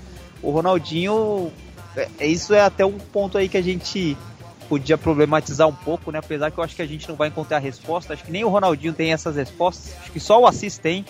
[0.45, 1.51] o Ronaldinho,
[1.95, 4.15] é, é, isso é até um ponto aí que a gente
[4.69, 6.19] podia problematizar um pouco, né?
[6.19, 8.13] Apesar que eu acho que a gente não vai encontrar a resposta.
[8.13, 9.95] Acho que nem o Ronaldinho tem essas respostas.
[10.01, 11.05] Acho que só o Assis tem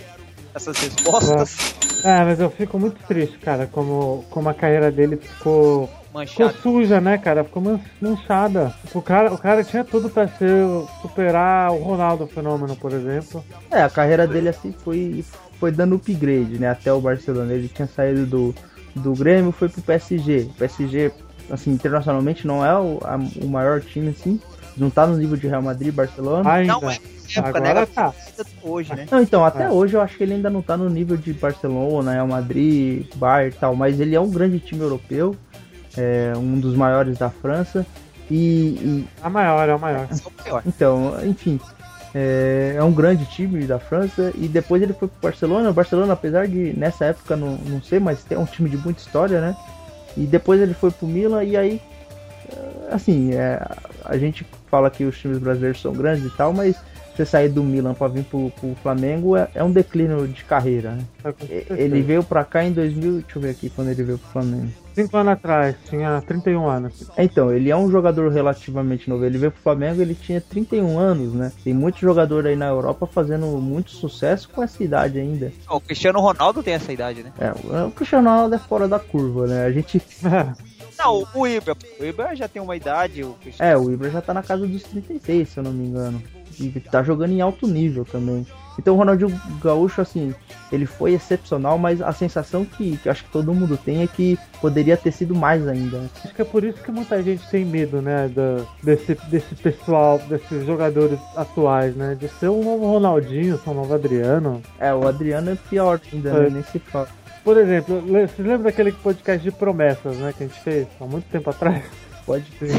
[0.54, 1.76] essas respostas.
[2.04, 6.54] É, mas eu fico muito triste, cara, como, como a carreira dele ficou Manchado.
[6.54, 7.44] Ficou suja, né, cara?
[7.44, 7.62] Ficou
[8.02, 8.74] manchada.
[8.94, 10.66] O cara, o cara tinha tudo pra ser,
[11.02, 13.44] superar o Ronaldo Fenômeno, por exemplo.
[13.70, 15.26] É, a carreira dele assim foi,
[15.60, 16.70] foi dando upgrade, né?
[16.70, 17.52] Até o Barcelona.
[17.52, 18.56] Ele tinha saído do,
[18.96, 20.48] do Grêmio foi pro PSG.
[20.52, 21.12] O PSG,
[21.52, 24.40] assim, internacionalmente não é o, a, o maior time, assim.
[24.78, 26.50] Não tá no nível de Real Madrid Barcelona.
[26.50, 26.80] Ainda.
[26.80, 26.98] Não é.
[27.36, 27.88] Época, Agora né?
[27.94, 28.14] tá.
[28.62, 29.08] Hoje, né?
[29.12, 29.70] Não, então, até é.
[29.70, 33.56] hoje eu acho que ele ainda não tá no nível de Barcelona, Real Madrid, Bayern
[33.56, 35.36] e tal, mas ele é um grande time europeu,
[35.98, 37.86] é um dos maiores da França.
[38.30, 39.08] E, e...
[39.22, 40.08] A maior, é o maior.
[40.66, 41.60] Então, enfim,
[42.14, 45.70] é, é, um grande time da França e depois ele foi pro Barcelona.
[45.70, 49.02] O Barcelona, apesar de nessa época não, não ser, mas tem um time de muita
[49.02, 49.56] história, né?
[50.16, 51.82] E depois ele foi pro Milan e aí,
[52.90, 53.62] assim, é,
[54.06, 56.78] a gente fala que os times brasileiros são grandes e tal, mas
[57.14, 60.92] você sair do Milan para vir pro, pro Flamengo é, é, um declínio de carreira,
[60.92, 61.34] né?
[61.50, 64.30] É, ele veio para cá em 2000, deixa eu ver aqui quando ele veio pro
[64.30, 64.72] Flamengo.
[64.96, 67.12] Cinco anos atrás, tinha 31 anos.
[67.18, 69.26] Então, ele é um jogador relativamente novo.
[69.26, 71.52] Ele veio pro Flamengo, ele tinha 31 anos, né?
[71.64, 75.52] Tem muito jogador aí na Europa fazendo muito sucesso com essa idade ainda.
[75.70, 77.34] O Cristiano Ronaldo tem essa idade, né?
[77.38, 77.52] É,
[77.84, 79.66] o Cristiano Ronaldo é fora da curva, né?
[79.66, 80.02] A gente.
[80.98, 81.76] Não, o Ibra.
[82.00, 83.22] O Ibra já tem uma idade.
[83.22, 83.70] O Cristiano...
[83.70, 86.24] É, o Ibra já tá na casa dos 36, se eu não me engano
[86.60, 88.46] e tá jogando em alto nível também.
[88.78, 90.34] Então o Ronaldinho Gaúcho, assim,
[90.72, 94.38] ele foi excepcional, mas a sensação que, que acho que todo mundo tem é que
[94.62, 96.10] poderia ter sido mais ainda.
[96.24, 100.20] Acho que é por isso que muita gente tem medo, né, do, desse, desse pessoal,
[100.28, 104.62] desses jogadores atuais, né, de ser um novo Ronaldinho, ser um novo Adriano.
[104.80, 106.44] É, o Adriano é pior ainda, né, é.
[106.44, 107.08] né, nem se fala.
[107.44, 111.26] Por exemplo, você lembra daquele podcast de promessas, né, que a gente fez há muito
[111.30, 111.84] tempo atrás?
[112.26, 112.72] Pode ser.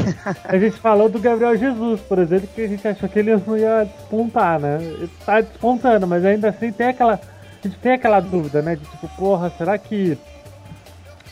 [0.43, 3.57] a gente falou do Gabriel Jesus, por exemplo, que a gente achou que ele não
[3.57, 4.77] ia despontar, né?
[4.81, 7.13] Ele tá despontando, mas ainda assim tem aquela.
[7.13, 8.75] A gente tem aquela dúvida, né?
[8.75, 10.17] De tipo, porra, será que.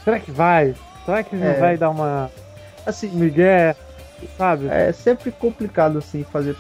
[0.04, 0.74] Será que vai?
[1.06, 1.54] Será que não é.
[1.54, 2.32] vai dar uma.
[2.86, 3.10] Assim.
[3.10, 3.76] Miguel,
[4.38, 4.68] sabe?
[4.70, 6.56] É sempre complicado, assim, fazer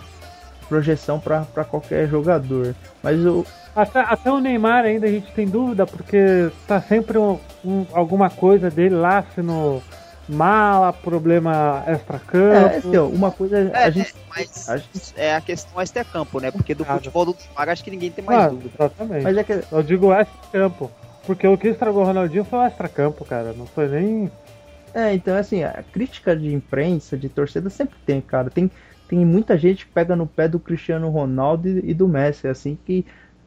[0.67, 2.75] projeção para qualquer jogador.
[3.01, 3.45] Mas o.
[3.73, 8.29] Até, até o Neymar ainda a gente tem dúvida, porque tá sempre um, um alguma
[8.29, 9.81] coisa dele lá sendo
[10.27, 12.73] mala, problema extra-campo.
[12.73, 13.57] É, então, uma coisa.
[13.57, 15.13] É, a gente, mas a gente...
[15.15, 16.51] é a questão extra-campo, né?
[16.51, 18.71] Porque do futebol do Neymar acho que ninguém tem mais ah, dúvida.
[18.79, 19.23] Exatamente.
[19.23, 19.63] Mas é que...
[19.71, 20.91] Eu digo extra-campo.
[21.25, 23.53] Porque o que estragou o Ronaldinho foi o extra-campo, cara.
[23.53, 24.31] Não foi nem.
[24.93, 28.49] É, então, assim, a crítica de imprensa, de torcida, sempre tem, cara.
[28.49, 28.69] Tem,
[29.07, 32.77] tem muita gente que pega no pé do Cristiano Ronaldo e, e do Messi, assim,
[32.85, 33.05] que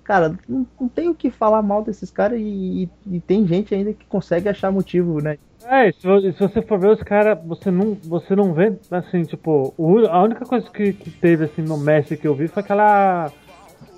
[0.09, 3.75] cara, não, não tem o que falar mal desses caras e, e, e, tem gente
[3.75, 5.37] ainda que consegue achar motivo, né?
[5.65, 9.75] É, se, se você for ver os caras, você não, você não vê, assim, tipo,
[9.77, 13.31] o, a única coisa que, que teve, assim, no Messi que eu vi foi aquela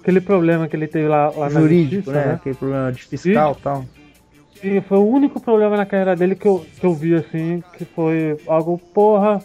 [0.00, 2.26] aquele problema que ele teve lá, lá Jurídico, né?
[2.26, 2.32] né?
[2.34, 3.84] Aquele problema de fiscal e tal.
[4.60, 7.84] Sim, foi o único problema na carreira dele que eu, que eu vi, assim, que
[7.84, 9.42] foi algo, porra,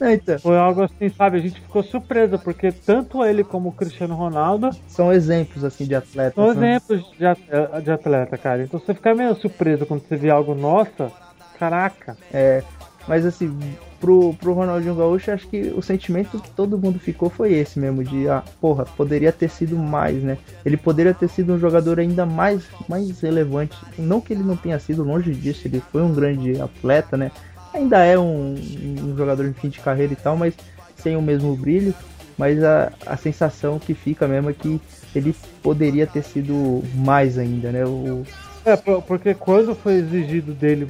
[0.00, 0.38] então.
[0.38, 1.38] Foi algo assim, sabe?
[1.38, 4.70] A gente ficou surpreso, porque tanto ele como o Cristiano Ronaldo.
[4.88, 6.34] São exemplos, assim, de atleta.
[6.34, 6.70] São né?
[6.70, 8.62] exemplos de, de atleta, cara.
[8.62, 11.10] Então você fica meio surpreso quando você vê algo, nossa,
[11.58, 12.16] caraca.
[12.32, 12.62] É.
[13.08, 13.56] Mas assim,
[14.00, 18.02] pro, pro Ronaldinho Gaúcho, acho que o sentimento que todo mundo ficou foi esse mesmo,
[18.02, 20.38] de ah, porra, poderia ter sido mais, né?
[20.64, 23.76] Ele poderia ter sido um jogador ainda mais, mais relevante.
[23.98, 27.30] Não que ele não tenha sido longe disso, ele foi um grande atleta, né?
[27.76, 30.54] Ainda é um, um jogador em fim de carreira e tal, mas
[30.96, 31.94] sem o mesmo brilho.
[32.36, 34.80] Mas a, a sensação que fica mesmo é que
[35.14, 37.84] ele poderia ter sido mais ainda, né?
[37.86, 38.24] O...
[38.64, 40.88] É, porque quando foi exigido dele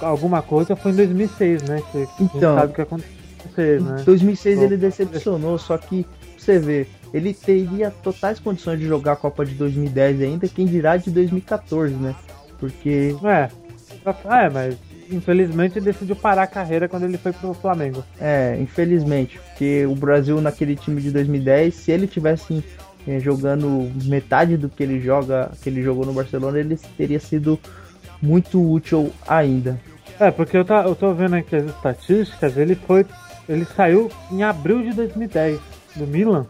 [0.00, 1.82] alguma coisa foi em 2006, né?
[1.90, 3.82] Que então, sabe o que aconteceu.
[3.82, 4.00] Né?
[4.00, 6.06] Em 2006 ele decepcionou, só que
[6.38, 10.96] você ver, ele teria totais condições de jogar a Copa de 2010 ainda, quem dirá
[10.96, 12.14] de 2014, né?
[12.58, 13.14] Porque.
[13.24, 13.50] É.
[14.04, 14.76] É, mas
[15.10, 18.04] infelizmente decidiu parar a carreira quando ele foi pro Flamengo.
[18.20, 22.64] É, infelizmente, porque o Brasil naquele time de 2010, se ele tivesse
[23.06, 27.58] é, jogando metade do que ele joga, que ele jogou no Barcelona, ele teria sido
[28.20, 29.80] muito útil ainda.
[30.20, 33.04] É, porque eu, tá, eu tô vendo aqui as estatísticas, ele foi.
[33.48, 35.58] Ele saiu em abril de 2010
[35.96, 36.46] do Milan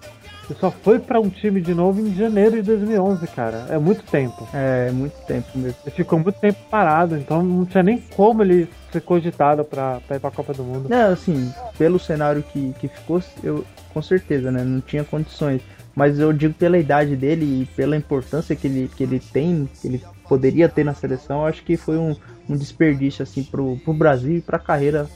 [0.53, 3.66] e só foi para um time de novo em janeiro de 2011, cara.
[3.70, 4.46] É muito tempo.
[4.53, 5.76] É, muito tempo mesmo.
[5.84, 10.16] Ele ficou muito tempo parado, então não tinha nem como ele ser cogitado pra, pra
[10.16, 10.88] ir pra Copa do Mundo.
[10.88, 14.62] Não, assim, pelo cenário que, que ficou, eu com certeza, né?
[14.62, 15.62] Não tinha condições.
[15.94, 19.88] Mas eu digo pela idade dele e pela importância que ele, que ele tem, que
[19.88, 22.16] ele poderia ter na seleção, acho que foi um,
[22.48, 25.07] um desperdício assim pro, pro Brasil e pra carreira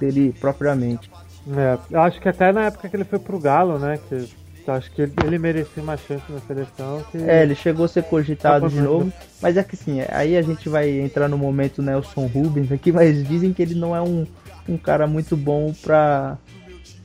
[0.00, 1.08] dele propriamente.
[1.56, 3.98] É, eu acho que até na época que ele foi pro Galo, né?
[4.08, 4.28] Que
[4.66, 7.04] eu acho que ele merecia uma chance na seleção.
[7.10, 7.18] Que...
[7.18, 10.68] É, ele chegou a ser cogitado de novo, mas é que assim, aí a gente
[10.68, 14.26] vai entrar no momento Nelson Rubens aqui, mas dizem que ele não é um,
[14.68, 16.38] um cara muito bom pra.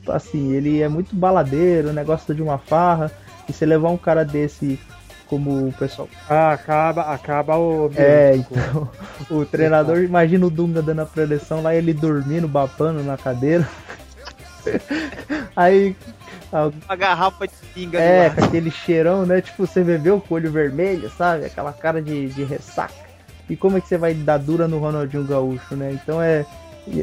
[0.08, 2.02] Assim, ele é muito baladeiro, né?
[2.02, 3.12] Gosta de uma farra.
[3.48, 4.78] E você levar um cara desse
[5.30, 6.08] como o pessoal.
[6.28, 7.90] Ah, acaba, acaba o.
[7.94, 8.90] É, então.
[9.30, 13.68] O treinador, imagina o Dunga dando a preleção lá, ele dormindo, babando na cadeira.
[15.54, 15.94] Aí.
[16.52, 19.40] Uma garrafa de pinga É, com aquele cheirão, né?
[19.40, 21.44] Tipo, você bebeu com o olho vermelho, sabe?
[21.44, 22.94] Aquela cara de, de ressaca.
[23.48, 25.92] E como é que você vai dar dura no Ronaldinho Gaúcho, né?
[25.92, 26.44] Então é.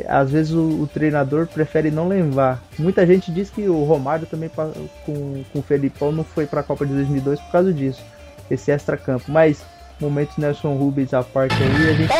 [0.07, 2.61] Às vezes o, o treinador prefere não levar.
[2.79, 6.63] Muita gente diz que o Romário também com, com o Felipão não foi para a
[6.63, 8.03] Copa de 2002 por causa disso.
[8.49, 9.31] Esse extra-campo.
[9.31, 9.63] Mas,
[10.01, 12.13] momentos Nelson Rubens à parte aí, a gente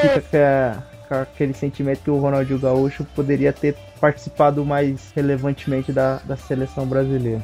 [0.00, 6.16] fica com, a, aquele sentimento que o Ronaldinho Gaúcho poderia ter participado mais relevantemente da,
[6.24, 7.42] da seleção brasileira.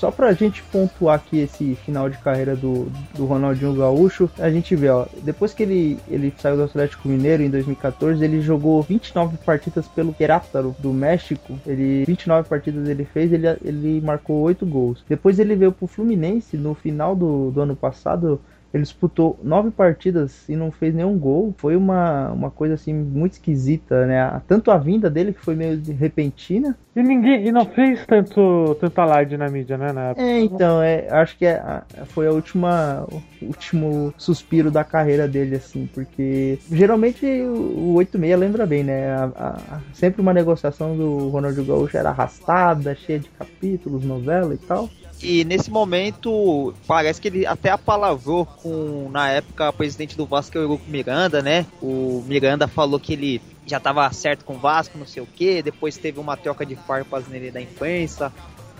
[0.00, 4.74] Só pra gente pontuar aqui esse final de carreira do, do Ronaldinho Gaúcho, a gente
[4.74, 9.36] vê, ó, depois que ele, ele saiu do Atlético Mineiro em 2014, ele jogou 29
[9.44, 11.52] partidas pelo Querétaro do México.
[11.66, 15.04] Ele 29 partidas ele fez, ele, ele marcou 8 gols.
[15.06, 18.40] Depois ele veio pro Fluminense no final do, do ano passado,
[18.72, 21.52] ele disputou nove partidas e não fez nenhum gol.
[21.58, 24.40] Foi uma, uma coisa assim muito esquisita, né?
[24.46, 26.78] Tanto a vinda dele, que foi meio repentina.
[26.94, 29.92] E ninguém e não fez tanto, tanto alarde na mídia, né?
[29.92, 35.26] Na é, então, é, acho que é, foi a última, o último suspiro da carreira
[35.26, 39.12] dele, assim, porque geralmente o, o 86 lembra bem, né?
[39.12, 44.58] A, a, sempre uma negociação do Ronaldo Gaúcho era arrastada, cheia de capítulos, novela e
[44.58, 44.88] tal.
[45.22, 50.58] E nesse momento, parece que ele até apalavrou com, na época, o presidente do Vasco,
[50.58, 51.66] o Eurico Miranda, né?
[51.82, 55.62] O Miranda falou que ele já estava certo com o Vasco, não sei o que.
[55.62, 58.32] Depois teve uma troca de farpas nele da imprensa.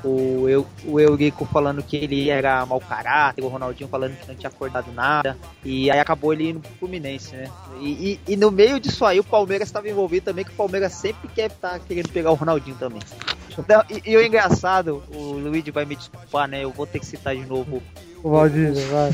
[0.03, 4.34] O, Eu, o Eurico falando que ele era mau caráter, o Ronaldinho falando que não
[4.34, 5.36] tinha acordado nada.
[5.62, 7.51] E aí acabou ele indo pro Fluminense, né?
[7.80, 10.95] E, e, e no meio disso aí o Palmeiras estava envolvido também, que o Palmeiras
[10.95, 13.03] sempre quer estar tá querendo pegar o Ronaldinho também.
[13.61, 16.65] Então, e, e, o engraçado, o Luigi vai me desculpar, né?
[16.65, 17.83] Eu vou ter que citar de novo.
[18.23, 19.11] O Valdir, vai.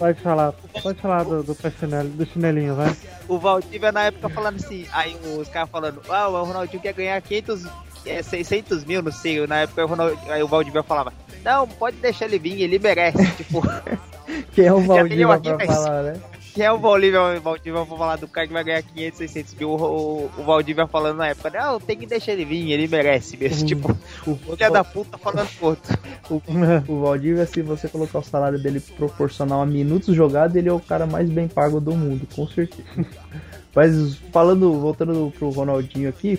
[0.00, 0.52] Pode falar,
[0.82, 2.96] pode falar do, do, do chinelinho, vai.
[3.28, 7.20] O Valdívia na época falando assim, aí os caras falando, ah, o Ronaldinho quer ganhar
[7.20, 7.66] 500,
[8.06, 11.12] é, 600 mil, não sei, na época o Ronaldinho, aí o Valdívia falava,
[11.44, 13.62] não, pode deixar ele vir, ele merece, tipo...
[14.54, 16.20] Quem é o Valdívia pra falar, né?
[16.54, 17.20] Quem é o Valdívia?
[17.20, 19.70] O Valdívia vou falar do cara que vai ganhar 500, 600 mil.
[19.70, 23.36] O, o, o Valdívia falando na época, não, tem que deixar ele vir, ele merece
[23.36, 23.60] mesmo.
[23.60, 23.66] Uhum.
[23.66, 25.98] Tipo, o filho da puta falando outro.
[26.30, 26.40] O,
[26.86, 30.78] o Valdívia, se você colocar o salário dele proporcional a minutos jogados, ele é o
[30.78, 32.84] cara mais bem pago do mundo, com certeza.
[33.74, 36.38] Mas falando, voltando pro Ronaldinho aqui,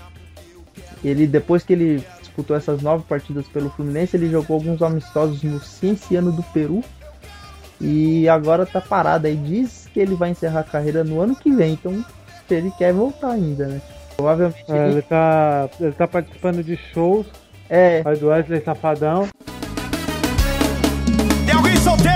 [1.03, 5.59] ele depois que ele disputou essas nove partidas pelo Fluminense, ele jogou alguns amistosos no
[5.59, 6.81] Cienciano do Peru.
[7.79, 9.35] E agora tá parado aí.
[9.35, 11.73] Diz que ele vai encerrar a carreira no ano que vem.
[11.73, 12.03] Então
[12.49, 13.81] ele quer voltar ainda, né?
[14.15, 14.65] Provavelmente.
[14.69, 14.91] É, ele...
[14.93, 17.25] ele, tá, ele tá participando de shows.
[17.69, 18.01] É.
[18.03, 19.27] Faz do Wesley Safadão.
[21.45, 22.10] Tem alguém solteiro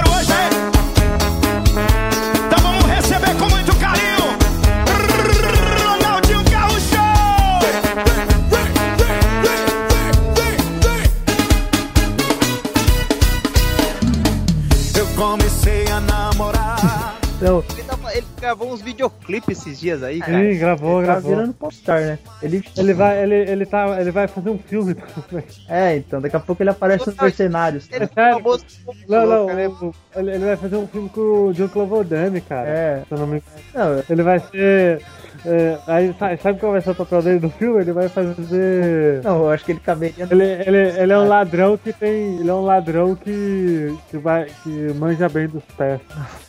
[17.45, 17.95] Eu comecei a namorar.
[17.95, 20.31] Então, ele, gravou uns videoclipes esses dias aí, cara.
[20.53, 21.29] Sim, gravou, Ele tá gravou.
[21.35, 22.19] virando popstar, né?
[22.41, 24.95] Ele, Ele vai, ele, ele, tá, ele vai fazer um filme.
[25.67, 27.87] É, então, daqui a pouco ele aparece nos mercenários.
[27.91, 28.33] Ele É sério?
[28.35, 28.65] famoso
[29.07, 29.67] Não, não, louco, né?
[29.67, 32.67] o- ele, ele vai fazer um filme com o John Clovodame, cara.
[32.69, 33.01] É.
[33.07, 33.37] Se eu não me
[33.73, 33.95] engano.
[33.95, 35.01] Não, Ele vai ser.
[35.45, 37.81] é, aí sa- sabe qual vai ser o papel dele no filme?
[37.81, 39.21] Ele vai fazer.
[39.23, 40.27] não, eu acho que ele caberia.
[40.29, 42.39] Ele, ele, ele é um ladrão que tem.
[42.39, 43.93] Ele é um ladrão que.
[44.09, 44.45] que vai.
[44.63, 45.99] que manja bem dos pés.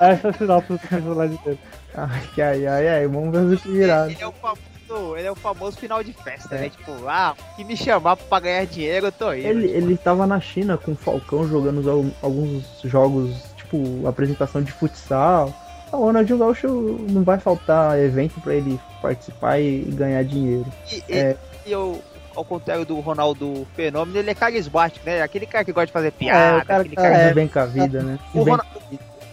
[0.00, 1.58] Essa é a sinopse do personagem dele.
[1.94, 4.06] Ai, ai, ai, ai, vamos ver o que virá.
[4.10, 6.68] Ele é o famoso, ele é o famoso final de festa, né?
[6.68, 9.46] Tipo, ah, que me chamar pra ganhar dinheiro, eu tô indo.
[9.46, 14.62] Ele, ele tava na China com o Falcão jogando os al- alguns jogos, tipo, apresentação
[14.62, 15.52] de futsal.
[15.92, 16.66] O Ronaldinho Gaúcho
[17.08, 20.66] não vai faltar evento pra ele participar e ganhar dinheiro.
[20.90, 21.36] E, É.
[21.64, 22.02] e eu,
[22.34, 25.22] ao contrário do Ronaldo Fenômeno, ele é carismático, né?
[25.22, 27.34] Aquele cara que gosta de fazer É, piada, o cara aquele que tá cara de
[27.34, 28.18] bem com a vida, né?
[28.34, 28.44] O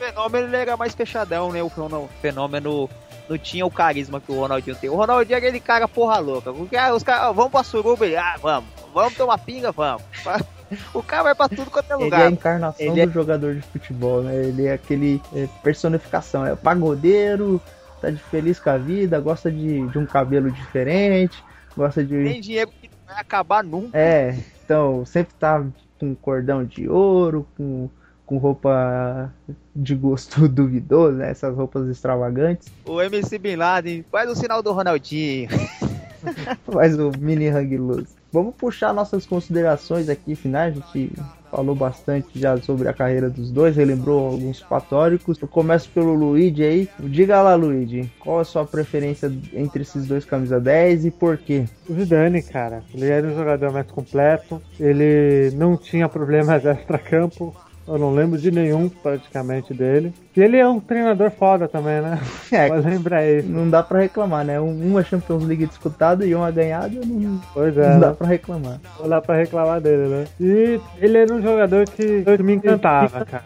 [0.06, 1.62] Fenômeno ele era mais fechadão, né?
[1.62, 2.90] O Fenô- Fenômeno
[3.30, 4.90] não tinha o carisma que o Ronaldinho tem.
[4.90, 6.52] O Ronaldinho é aquele cara porra louca.
[6.52, 8.70] Porque, ah, os caras, ah, vamos pra suruba e, ah, vamos.
[8.94, 10.04] Vamos tomar pinga, vamos.
[10.94, 12.32] O cara vai pra tudo quanto é Ele é a lugar.
[12.32, 14.34] encarnação Ele é- do jogador de futebol, né?
[14.46, 17.60] Ele é aquele é, personificação, é pagodeiro,
[18.00, 21.44] tá de feliz com a vida, gosta de, de um cabelo diferente,
[21.76, 22.24] gosta de.
[22.24, 23.98] Tem dinheiro que não vai acabar nunca.
[23.98, 24.34] É,
[24.64, 25.62] então sempre tá
[26.00, 27.90] com cordão de ouro, com,
[28.32, 29.30] com roupa
[29.76, 31.32] de gosto duvidoso, né?
[31.32, 32.70] Essas roupas extravagantes.
[32.86, 35.50] O MC Bin Laden faz o sinal do Ronaldinho.
[36.72, 38.14] Faz o mini hang loose.
[38.32, 40.78] Vamos puxar nossas considerações aqui finais.
[40.78, 41.12] A gente
[41.50, 45.42] falou bastante já sobre a carreira dos dois, relembrou alguns patóricos.
[45.42, 46.90] Eu começo pelo Luigi aí.
[47.00, 51.66] Diga lá, Luigi, qual a sua preferência entre esses dois camisa 10 e por quê?
[51.90, 57.54] O Zidane, cara, ele era um jogador mais completo, ele não tinha problemas extra-campo,
[57.88, 60.14] eu não lembro de nenhum praticamente dele.
[60.36, 62.20] E ele é um treinador foda também, né?
[62.52, 63.48] É, Pode lembrar isso.
[63.50, 64.60] não dá pra reclamar, né?
[64.60, 68.16] Um- Uma Champions League disputada e uma ganhada, não, Pois é, não dá né?
[68.18, 68.80] pra reclamar.
[69.00, 70.26] não dá pra reclamar dele, né?
[70.40, 73.44] E ele era um jogador que me encantava, cara.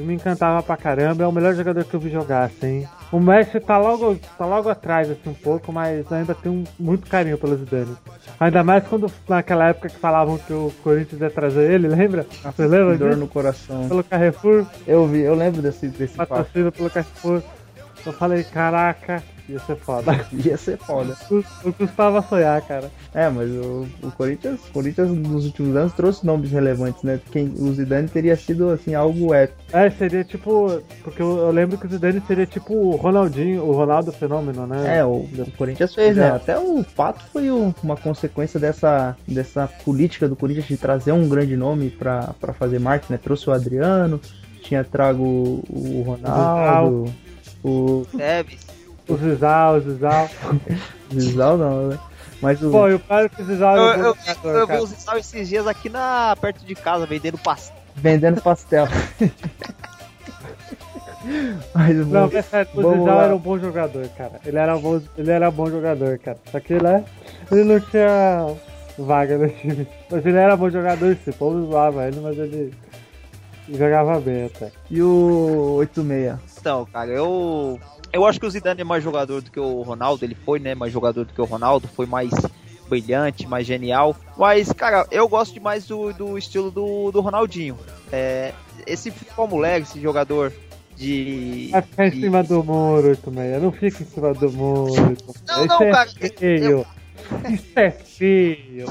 [0.00, 2.86] Me encantava pra caramba, é o melhor jogador que eu vi jogar, assim.
[3.12, 7.36] O Messi tá logo, tá logo atrás, assim, um pouco, mas ainda tenho muito carinho
[7.38, 7.96] pelo Zidane.
[8.38, 12.26] Ainda mais quando, naquela época que falavam que o Corinthians ia trazer ele, lembra?
[12.42, 13.88] Você lembra Dor no coração.
[13.88, 17.42] Pelo Carrefour, Eu vi, eu lembro desse, desse patrocínio pelo Carrefour.
[18.06, 19.22] Eu falei, caraca,
[19.52, 20.26] ia ser foda.
[20.32, 21.16] Ia ser foda.
[21.64, 22.90] Eu custava sonhar, cara.
[23.14, 27.18] É, mas o, o Corinthians, o Corinthians nos últimos anos trouxe nomes relevantes, né?
[27.30, 29.60] Quem, o Zidane teria sido assim algo épico.
[29.72, 30.80] É, seria tipo.
[31.02, 34.98] Porque eu, eu lembro que o Zidane seria tipo o Ronaldinho, o Ronaldo Fenômeno, né?
[34.98, 36.28] É, o, o Corinthians fez, né?
[36.28, 36.30] É.
[36.30, 41.28] Até o fato foi o- uma consequência dessa, dessa política do Corinthians de trazer um
[41.28, 43.18] grande nome pra, pra fazer marketing, né?
[43.22, 44.20] Trouxe o Adriano,
[44.62, 45.22] tinha trago
[45.68, 47.12] o, Ronaldo,
[47.64, 48.60] o Teves.
[49.10, 50.30] O Zizal, o Zizal.
[51.12, 51.98] Zizal não, né?
[52.40, 52.70] Mas o.
[52.70, 55.18] Pô, e o cara que o Zizal Eu, um eu, jogador, eu vi os Zizal
[55.18, 57.76] esses dias aqui na, perto de casa, vendendo pastel.
[57.96, 58.86] Vendendo pastel.
[61.74, 63.24] Mas o Não, é sério, o Zizal lá.
[63.24, 64.40] era um bom jogador, cara.
[64.44, 66.38] Ele era bom, ele era bom jogador, cara.
[66.50, 67.04] Só que né,
[67.50, 68.56] ele não tinha
[68.98, 69.86] vaga no time.
[70.10, 71.16] Mas ele era bom jogador.
[71.26, 72.72] O povo zoava ele, mas ele
[73.68, 74.70] jogava bem até.
[74.90, 76.38] E o 86?
[76.58, 77.78] Então, cara, eu.
[78.12, 80.24] Eu acho que o Zidane é mais jogador do que o Ronaldo.
[80.24, 80.74] Ele foi, né?
[80.74, 81.88] Mais jogador do que o Ronaldo.
[81.88, 82.30] Foi mais
[82.88, 84.16] brilhante, mais genial.
[84.36, 87.78] Mas, cara, eu gosto demais do, do estilo do, do Ronaldinho.
[88.10, 88.52] É,
[88.86, 90.52] esse futebol moleque, esse jogador
[90.96, 91.68] de.
[91.70, 93.58] Vai ficar em de- cima do muro também.
[93.60, 95.16] Não fica em cima do muro.
[95.48, 96.86] Não, Isso não, é cara, feio.
[97.48, 98.86] Isso é feio.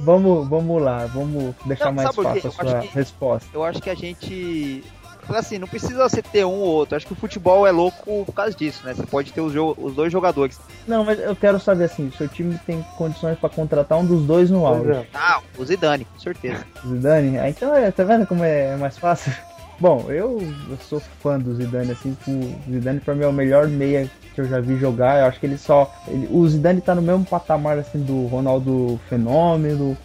[0.00, 3.48] Vamos, vamos lá, vamos deixar Não, mais fácil a Eu sua resposta.
[3.52, 4.84] Eu acho que a gente.
[5.28, 6.96] Assim, não precisa você ter um ou outro.
[6.96, 8.94] Acho que o futebol é louco por causa disso, né?
[8.94, 10.58] Você pode ter os, os dois jogadores.
[10.86, 14.50] Não, mas eu quero saber assim, seu time tem condições pra contratar um dos dois
[14.50, 14.90] no Pois auge.
[14.92, 15.06] é.
[15.14, 16.64] Ah, o Zidane, com certeza.
[16.86, 17.38] Zidane?
[17.38, 19.32] Ah, então é, tá vendo como é mais fácil?
[19.80, 23.68] Bom, eu, eu sou fã do Zidane, assim, o Zidane pra mim é o melhor
[23.68, 25.20] meia que eu já vi jogar.
[25.20, 25.92] Eu acho que ele só.
[26.08, 29.96] ele- o Zidane tá no mesmo patamar assim do Ronaldo Fenômeno,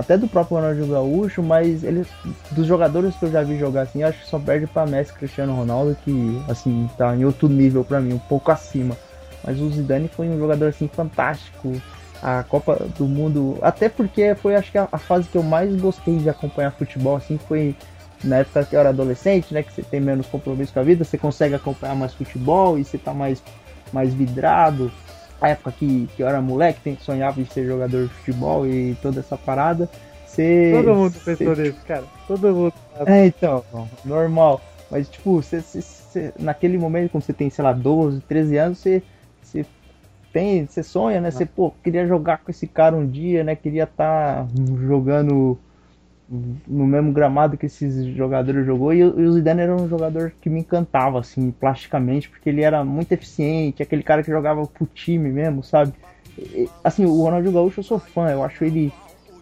[0.00, 2.06] até do próprio Ronaldinho Gaúcho, mas ele.
[2.50, 5.54] Dos jogadores que eu já vi jogar assim, acho que só perde pra Messi Cristiano
[5.54, 8.96] Ronaldo, que assim, tá em outro nível pra mim, um pouco acima.
[9.44, 11.80] Mas o Zidane foi um jogador assim fantástico.
[12.22, 15.74] A Copa do Mundo, até porque foi acho que a, a fase que eu mais
[15.76, 17.74] gostei de acompanhar futebol assim foi
[18.22, 21.02] na época que eu era adolescente, né, que você tem menos compromisso com a vida,
[21.02, 23.42] você consegue acompanhar mais futebol e você tá mais
[23.92, 24.92] mais vidrado.
[25.40, 28.94] A época que, que eu era moleque, tem, sonhava em ser jogador de futebol e
[29.00, 29.88] toda essa parada.
[30.26, 32.04] Você Todo mundo você- pensou nisso, cara.
[32.26, 32.74] Todo mundo.
[33.06, 33.64] é, então,
[34.04, 34.60] normal.
[34.90, 35.60] Mas, tipo, você
[36.10, 39.02] você, naquele momento, quando você tem, sei lá, 12, 13 anos, você,
[39.40, 39.64] você
[40.32, 41.30] tem, você sonha, né?
[41.30, 43.54] Você, pô, queria jogar com esse cara um dia, né?
[43.54, 44.48] Queria estar tá
[44.86, 45.58] jogando
[46.30, 50.60] no mesmo gramado que esses jogadores jogou e, o Zidane era um jogador que me
[50.60, 55.64] encantava assim plasticamente porque ele era muito eficiente aquele cara que jogava pro time mesmo
[55.64, 55.92] sabe?
[56.38, 58.92] E, assim o Ronaldinho Gaúcho eu sou fã eu acho ele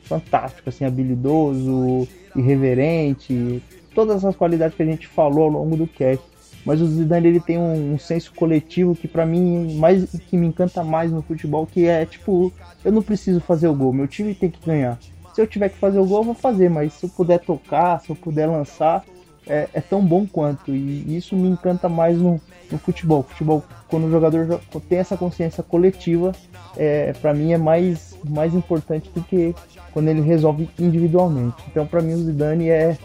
[0.04, 3.62] fantástico assim habilidoso irreverente
[3.94, 6.24] todas as qualidades que a gente falou ao longo do cast.
[6.64, 10.46] Mas o Zidane ele tem um, um senso coletivo que para mim mais que me
[10.46, 12.52] encanta mais no futebol que é tipo
[12.84, 14.98] eu não preciso fazer o gol meu time tem que ganhar
[15.38, 18.00] se eu tiver que fazer o gol, eu vou fazer, mas se eu puder tocar,
[18.00, 19.04] se eu puder lançar,
[19.46, 20.74] é, é tão bom quanto.
[20.74, 22.40] E isso me encanta mais no,
[22.72, 23.22] no futebol.
[23.22, 26.32] Futebol, quando o jogador tem essa consciência coletiva,
[26.76, 29.54] é, para mim é mais, mais importante do que
[29.92, 31.62] quando ele resolve individualmente.
[31.70, 32.98] Então, para mim, o Zidane é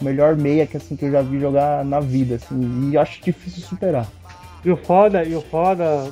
[0.00, 2.36] o melhor meia que, assim, que eu já vi jogar na vida.
[2.36, 4.08] Assim, e acho difícil superar.
[4.64, 6.10] E o foda, e o foda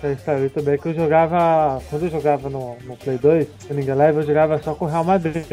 [0.00, 1.80] pra saber também que eu jogava.
[1.90, 4.88] Quando eu jogava no, no Play 2, no Ninja Live, eu jogava só com o
[4.88, 5.44] Real Madrid.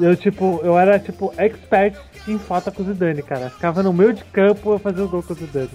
[0.00, 1.96] Eu, tipo, eu era, tipo, expert
[2.28, 3.50] em falta com o Zidane, cara.
[3.50, 5.70] Ficava no meio de campo eu fazia o gol com o Zidane.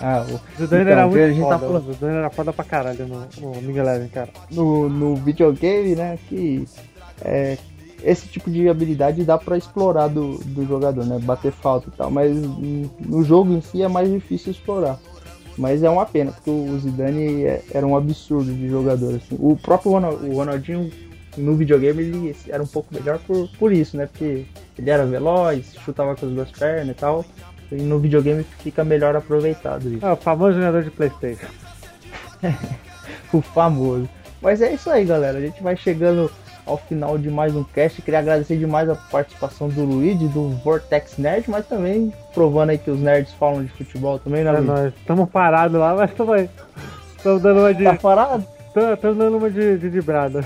[0.00, 1.58] Ah, o Zidane então, era muito a gente tá foda.
[1.58, 1.88] Tá falando...
[1.88, 4.28] O Zidane era foda pra caralho no, no Ninja Live, cara.
[4.50, 6.66] No, no videogame, né, que.
[7.24, 7.58] É,
[8.02, 11.18] esse tipo de habilidade dá para explorar do, do jogador, né?
[11.20, 14.98] Bater falta e tal, mas no jogo em si é mais difícil explorar.
[15.58, 19.16] Mas é uma pena, porque o Zidane é, era um absurdo de jogador.
[19.16, 19.36] Assim.
[19.38, 20.90] O próprio o Ronaldinho
[21.36, 24.06] no videogame ele era um pouco melhor por, por isso, né?
[24.06, 24.44] Porque
[24.78, 27.24] ele era veloz, chutava com as duas pernas e tal.
[27.72, 30.06] E no videogame fica melhor aproveitado isso.
[30.06, 31.48] É, o famoso jogador de Playstation.
[33.32, 34.08] o famoso.
[34.40, 35.38] Mas é isso aí, galera.
[35.38, 36.30] A gente vai chegando
[36.68, 38.02] ao final de mais um cast.
[38.02, 42.90] Queria agradecer demais a participação do Luigi, do Vortex Nerd, mas também provando aí que
[42.90, 46.50] os nerds falam de futebol também, né, é nós estamos parados lá, mas estamos aí.
[47.16, 47.84] Estamos dando uma de.
[47.84, 48.46] Tá parado?
[48.68, 50.44] Estamos dando uma de, de, de brada.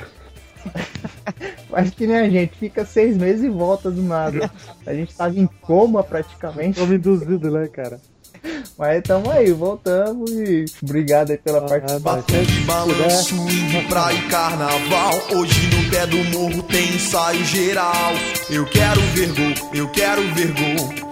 [1.69, 4.51] Faz que nem a gente, fica seis meses e volta do nada.
[4.87, 6.79] A gente tava em coma praticamente.
[6.79, 7.99] Como induzido, né, cara?
[8.79, 12.43] Mas tamo aí, voltamos e obrigado aí pela ah, participação.
[12.43, 13.37] de balanço,
[13.89, 15.15] praia e carnaval.
[15.35, 18.13] Hoje no pé do morro tem ensaio geral.
[18.51, 21.12] Eu quero ver gol, eu quero ver gol.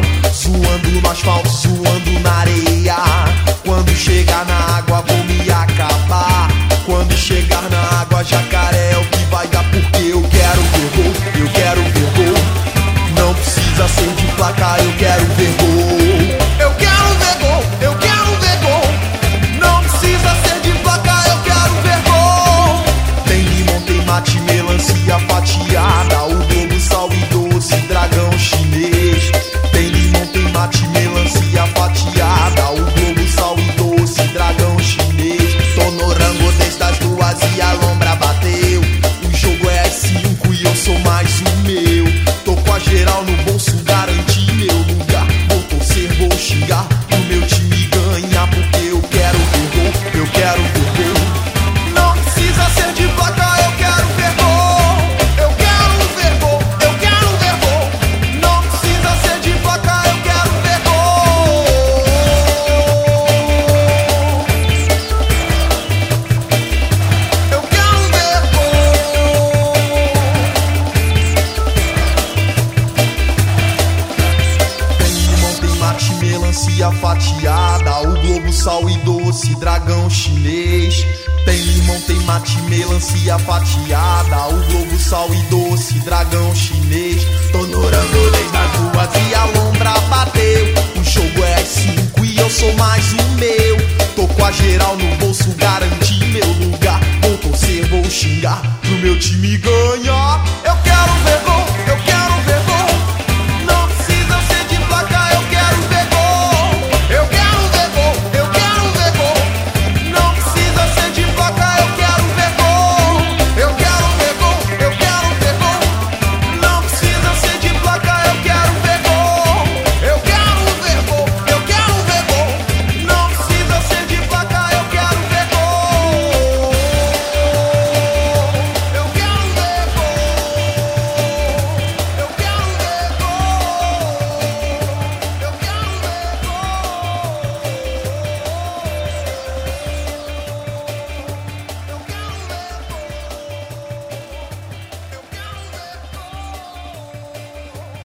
[0.33, 2.95] Zoando no asfalto, zoando na areia.
[3.65, 6.49] Quando chegar na água vou me acabar.
[6.85, 9.63] Quando chegar na água, jacaré é o que vai dar.
[9.65, 13.25] Porque eu quero ver gol, eu quero ver gol.
[13.25, 15.60] Não precisa ser de placa, eu quero ver gol.